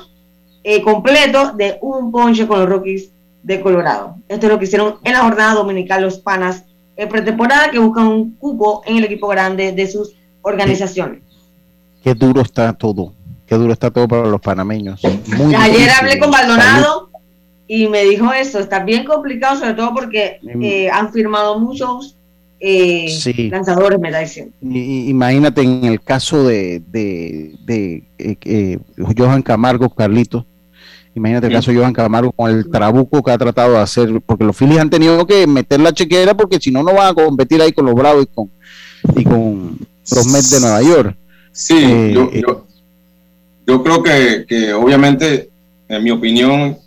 [0.68, 3.12] eh, completo de un ponche con los Rockies
[3.44, 4.16] de Colorado.
[4.28, 6.64] Esto es lo que hicieron en la jornada dominical los panas
[6.98, 11.22] eh, pretemporada que buscan un cupo en el equipo grande de sus organizaciones.
[12.04, 13.14] Qué duro está todo,
[13.46, 15.02] qué duro está todo para los panameños.
[15.06, 17.12] Ayer hablé con Maldonado
[17.68, 22.18] y me dijo eso, está bien complicado, sobre todo porque eh, han firmado muchos
[22.60, 23.08] eh,
[23.52, 24.24] lanzadores, me da
[24.62, 28.80] Imagínate en el caso de, de, eh,
[29.16, 30.46] Johan Camargo, Carlitos.
[31.16, 34.44] Imagínate el caso de Johan Camargo con el trabuco que ha tratado de hacer, porque
[34.44, 37.62] los Phillies han tenido que meter la chequera porque si no, no van a competir
[37.62, 38.52] ahí con los Bravos y con,
[39.16, 39.78] y con
[40.12, 41.16] los Mets de Nueva York.
[41.54, 42.66] Sí, yo,
[43.66, 45.50] yo, creo que, que obviamente,
[45.88, 46.78] en mi opinión,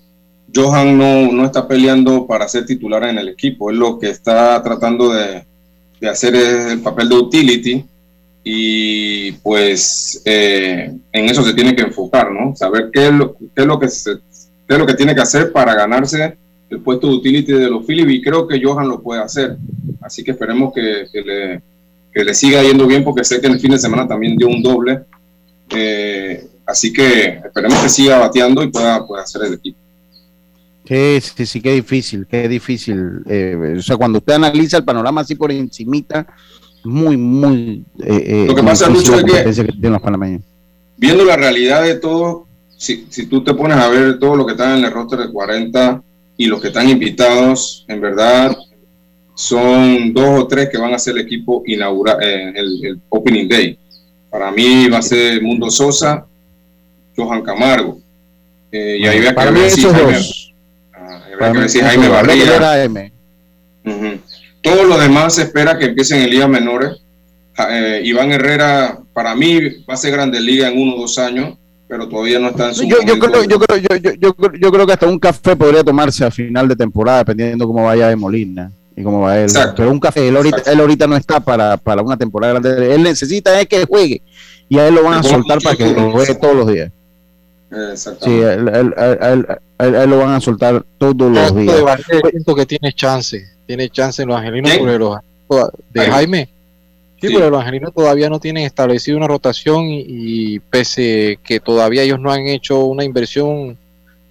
[0.54, 3.70] Johan no, no, está peleando para ser titular en el equipo.
[3.70, 5.46] Él lo que está tratando de,
[6.06, 7.84] hacer es el papel de utility
[8.50, 12.56] y pues eh, en eso se tiene que enfocar, ¿no?
[12.56, 14.14] Saber qué es lo, qué es lo que se,
[14.66, 16.38] qué es lo que tiene que hacer para ganarse
[16.70, 19.58] el puesto de utility de los Phillies y creo que Johan lo puede hacer.
[20.00, 20.80] Así que esperemos que,
[21.12, 21.60] le,
[22.10, 24.48] que le, siga yendo bien porque sé que en el fin de semana también dio
[24.48, 25.00] un doble.
[25.68, 29.78] Eh, así que esperemos que siga bateando y pueda, pueda hacer el equipo.
[30.86, 33.20] Sí, sí, sí, qué difícil, qué difícil.
[33.26, 36.26] Eh, o sea, cuando usted analiza el panorama así por encimita,
[36.84, 37.84] muy, muy...
[37.98, 39.74] Eh, eh, Lo que pasa, Lucho, es que,
[40.96, 44.52] viendo la realidad de todo, si, si tú te pones a ver todo lo que
[44.52, 46.02] está en el roster de 40
[46.36, 48.56] y los que están invitados, en verdad,
[49.34, 53.48] son dos o tres que van a ser el equipo inaugural, en el, el, Opening
[53.48, 53.78] Day.
[54.30, 56.26] Para mí va a ser Mundo Sosa,
[57.16, 58.00] Johan Camargo.
[58.70, 60.48] y ahí ve a que esos dos
[61.38, 63.10] Jaime Barría.
[64.68, 67.00] Todo lo demás se espera que empiecen en ligas menores.
[67.70, 71.56] Eh, Iván Herrera, para mí, va a ser grande liga en uno o dos años,
[71.88, 74.86] pero todavía no está en su yo, yo creo, yo, creo, yo, yo, yo, creo
[74.86, 78.70] que hasta un café podría tomarse a final de temporada, dependiendo cómo vaya de Molina
[78.96, 79.50] y cómo va él.
[79.74, 82.94] Pero un café, él ahorita, él ahorita no está para, para una temporada grande.
[82.94, 84.22] Él necesita es que juegue
[84.68, 86.90] y a él lo van a soltar para que lo juegue todos los días.
[87.96, 91.82] Sí, a él, lo van a soltar todos los días.
[92.30, 96.48] siento que tiene chance, tiene chance en los angelinos los de Jaime.
[97.20, 102.18] Sí, pero los angelinos todavía no tienen establecido una rotación y, pese que todavía ellos
[102.18, 103.76] no han hecho una inversión,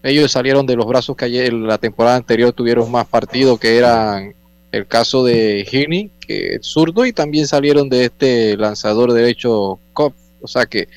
[0.01, 4.33] ellos salieron de los brazos que ayer la temporada anterior tuvieron más partidos que eran
[4.71, 10.13] el caso de Gini, que es zurdo, y también salieron de este lanzador derecho Cop.
[10.41, 10.87] O sea que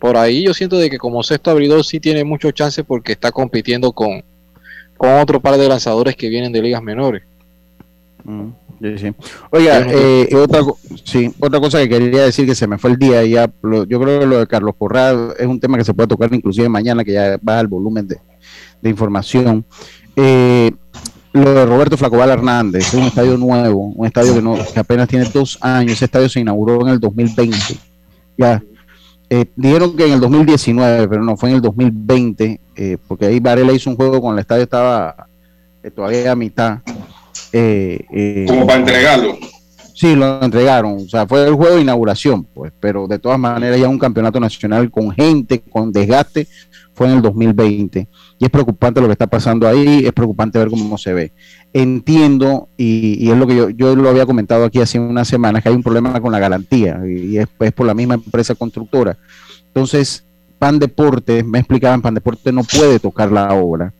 [0.00, 3.30] por ahí yo siento de que como sexto abridor sí tiene mucho chance porque está
[3.30, 4.24] compitiendo con,
[4.96, 7.22] con otro par de lanzadores que vienen de ligas menores.
[8.24, 8.48] Mm,
[9.50, 10.60] Oiga, eh, otra,
[11.04, 14.20] sí, otra cosa que quería decir que se me fue el día ya, yo creo
[14.20, 17.12] que lo de Carlos Corral es un tema que se puede tocar inclusive mañana que
[17.12, 18.18] ya baja el volumen de,
[18.88, 19.64] información.
[20.16, 20.72] Eh,
[21.32, 25.08] lo de Roberto Flacobal Hernández, es un estadio nuevo, un estadio que, no, que apenas
[25.08, 27.56] tiene dos años, ese estadio se inauguró en el 2020.
[28.36, 28.62] Ya,
[29.30, 33.40] eh, dijeron que en el 2019, pero no fue en el 2020, eh, porque ahí
[33.40, 35.28] Varela hizo un juego con el estadio estaba
[35.82, 36.78] eh, todavía a mitad.
[38.46, 39.36] Como para entregarlo.
[39.94, 40.96] Sí, lo entregaron.
[40.96, 44.40] O sea, fue el juego de inauguración, pues, pero de todas maneras ya un campeonato
[44.40, 46.48] nacional con gente, con desgaste,
[46.94, 48.08] fue en el 2020.
[48.38, 51.32] Y es preocupante lo que está pasando ahí, es preocupante ver cómo se ve.
[51.72, 55.68] Entiendo, y, es lo que yo, yo lo había comentado aquí hace unas semanas, que
[55.68, 59.16] hay un problema con la garantía, y es, por la misma empresa constructora.
[59.68, 60.24] Entonces,
[60.58, 63.92] Pan Deporte, me explicaban, Pan Deporte no puede tocar la obra.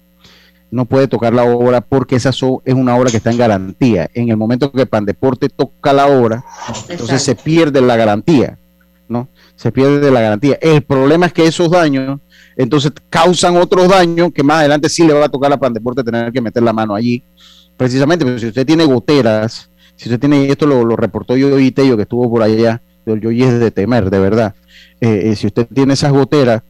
[0.75, 4.11] No puede tocar la obra porque esa es una obra que está en garantía.
[4.13, 6.45] En el momento que Pan Deporte toca la obra,
[6.89, 8.59] entonces se pierde la garantía,
[9.09, 9.29] ¿no?
[9.55, 10.59] Se pierde la garantía.
[10.61, 12.19] El problema es que esos daños
[12.57, 16.33] entonces causan otros daños que más adelante sí le va a tocar a Pandeporte tener
[16.33, 17.23] que meter la mano allí.
[17.77, 21.95] Precisamente, pero si usted tiene goteras, si usted tiene, esto lo, reportó yo y Tello
[21.95, 24.57] que estuvo por allá, yo y es de temer, de verdad.
[25.01, 26.63] Eh, eh, si usted tiene esas goteras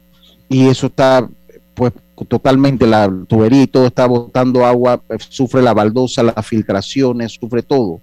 [0.47, 1.27] y eso está,
[1.73, 1.91] pues
[2.27, 7.61] totalmente, la tubería y todo está botando agua, eh, sufre la baldosa, las filtraciones, sufre
[7.61, 7.99] todo.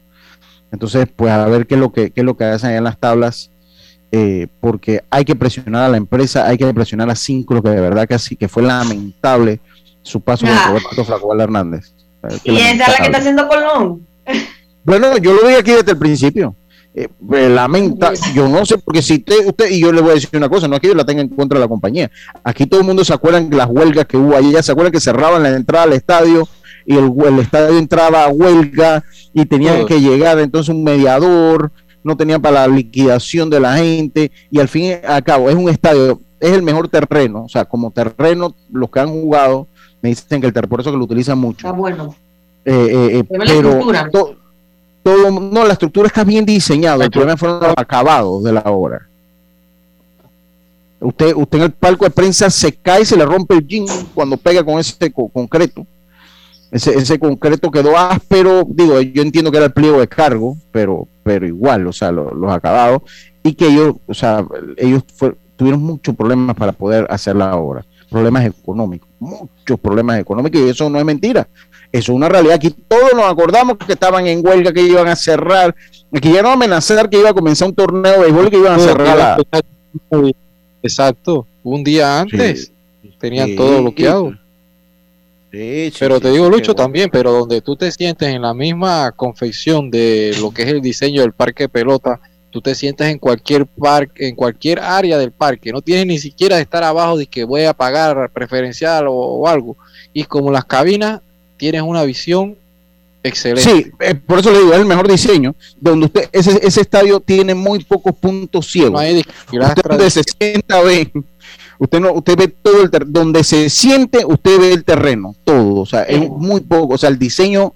[0.70, 2.98] Entonces, pues a ver qué es lo que, qué es lo que hacen en las
[2.98, 3.50] tablas
[4.14, 7.80] eh, porque hay que presionar a la empresa, hay que presionar a Cinco, que de
[7.80, 9.58] verdad que así, que fue lamentable
[10.02, 10.66] su paso con ah.
[10.68, 11.94] Roberto Flaco Hernández.
[12.44, 14.06] ¿Y esa es la que está haciendo Colón?
[14.84, 16.54] Bueno, yo lo dije aquí desde el principio.
[16.95, 17.09] Eh,
[17.49, 20.51] lamenta, yo no sé, porque si usted, usted, y yo le voy a decir una
[20.51, 22.11] cosa, no es que yo la tenga en contra de la compañía.
[22.45, 24.93] Aquí todo el mundo se acuerdan de las huelgas que hubo allí, ya se acuerdan
[24.93, 26.47] que cerraban la entrada al estadio
[26.84, 31.72] y el, el estadio entraba a huelga y tenían que llegar entonces un mediador
[32.05, 35.57] no tenían para la liquidación de la gente y al fin y al cabo es
[35.57, 39.68] un estadio, es el mejor terreno, o sea, como terreno, los que han jugado
[40.01, 41.66] me dicen que el terreno, por eso que lo utilizan mucho.
[41.66, 42.14] Está bueno.
[42.64, 44.34] Eh, eh, eh pero
[45.03, 49.09] todo, no, la estructura está bien diseñada, el problema fueron los acabados de la obra.
[51.00, 53.86] Usted, usted en el palco de prensa se cae y se le rompe el jean
[54.14, 55.84] cuando pega con ese concreto.
[56.70, 61.07] Ese, ese concreto quedó áspero, digo, yo entiendo que era el pliego de cargo, pero,
[61.22, 63.03] pero igual, o sea, los acabados,
[63.42, 64.46] y que ellos, o sea,
[64.78, 65.03] ellos
[65.57, 70.88] tuvieron muchos problemas para poder hacer la obra, problemas económicos, muchos problemas económicos, y eso
[70.88, 71.46] no es mentira,
[71.93, 72.55] eso es una realidad.
[72.55, 75.74] Aquí todos nos acordamos que estaban en huelga, que iban a cerrar,
[76.20, 78.78] que iban a amenazar que iba a comenzar un torneo de béisbol que iban a
[78.78, 79.40] cerrar
[80.82, 82.72] Exacto, un día antes
[83.18, 84.34] tenían todo bloqueado.
[85.51, 90.34] pero te digo, Lucho, también, pero donde tú te sientes en la misma confección de
[90.40, 92.18] lo que es el diseño del parque de pelota,
[92.51, 96.57] tú te sientes en cualquier parque, en cualquier área del parque, no tienes ni siquiera
[96.57, 99.76] de estar abajo de que voy a pagar preferencial o algo.
[100.12, 101.20] Y como las cabinas
[101.62, 102.56] tienes una visión
[103.22, 103.62] excelente.
[103.62, 107.20] Sí, eh, por eso le digo, es el mejor diseño, donde usted, ese, ese estadio
[107.20, 109.00] tiene muy pocos puntos ciegos.
[109.00, 111.12] usted donde se sienta ve,
[111.78, 115.82] usted no, usted ve todo el terreno, donde se siente, usted ve el terreno, todo,
[115.82, 117.72] o sea, es muy poco, o sea, el diseño,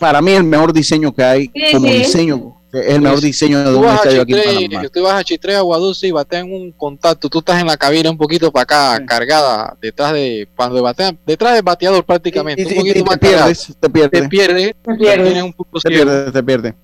[0.00, 3.84] para mí el mejor diseño que hay como diseño es el mejor diseño de un
[3.86, 4.88] estadio aquí en Panamá.
[4.88, 7.28] Tú vas a Chitre, Aguadulce y batean un contacto.
[7.28, 11.54] Tú estás en la cabina un poquito para acá, cargada, detrás de cuando batean, detrás
[11.54, 12.66] del bateador prácticamente.
[12.66, 16.42] un poquito más te, pierdes, te pierdes, te pierdes, te pierdes, un te pierdes, te
[16.42, 16.74] pierdes.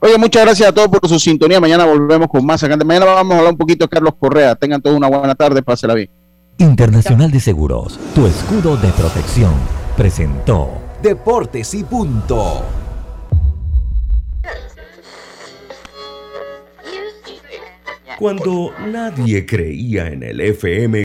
[0.00, 1.60] Oye, muchas gracias a todos por su sintonía.
[1.60, 2.62] Mañana volvemos con más.
[2.62, 4.54] Mañana vamos a hablar un poquito de Carlos Correa.
[4.56, 5.62] Tengan todos una buena tarde.
[5.62, 6.10] Pásela bien.
[6.58, 9.52] Internacional de Seguros, tu escudo de protección,
[9.96, 10.70] presentó
[11.02, 12.62] Deportes y Punto.
[18.18, 21.00] Cuando nadie creía en el FM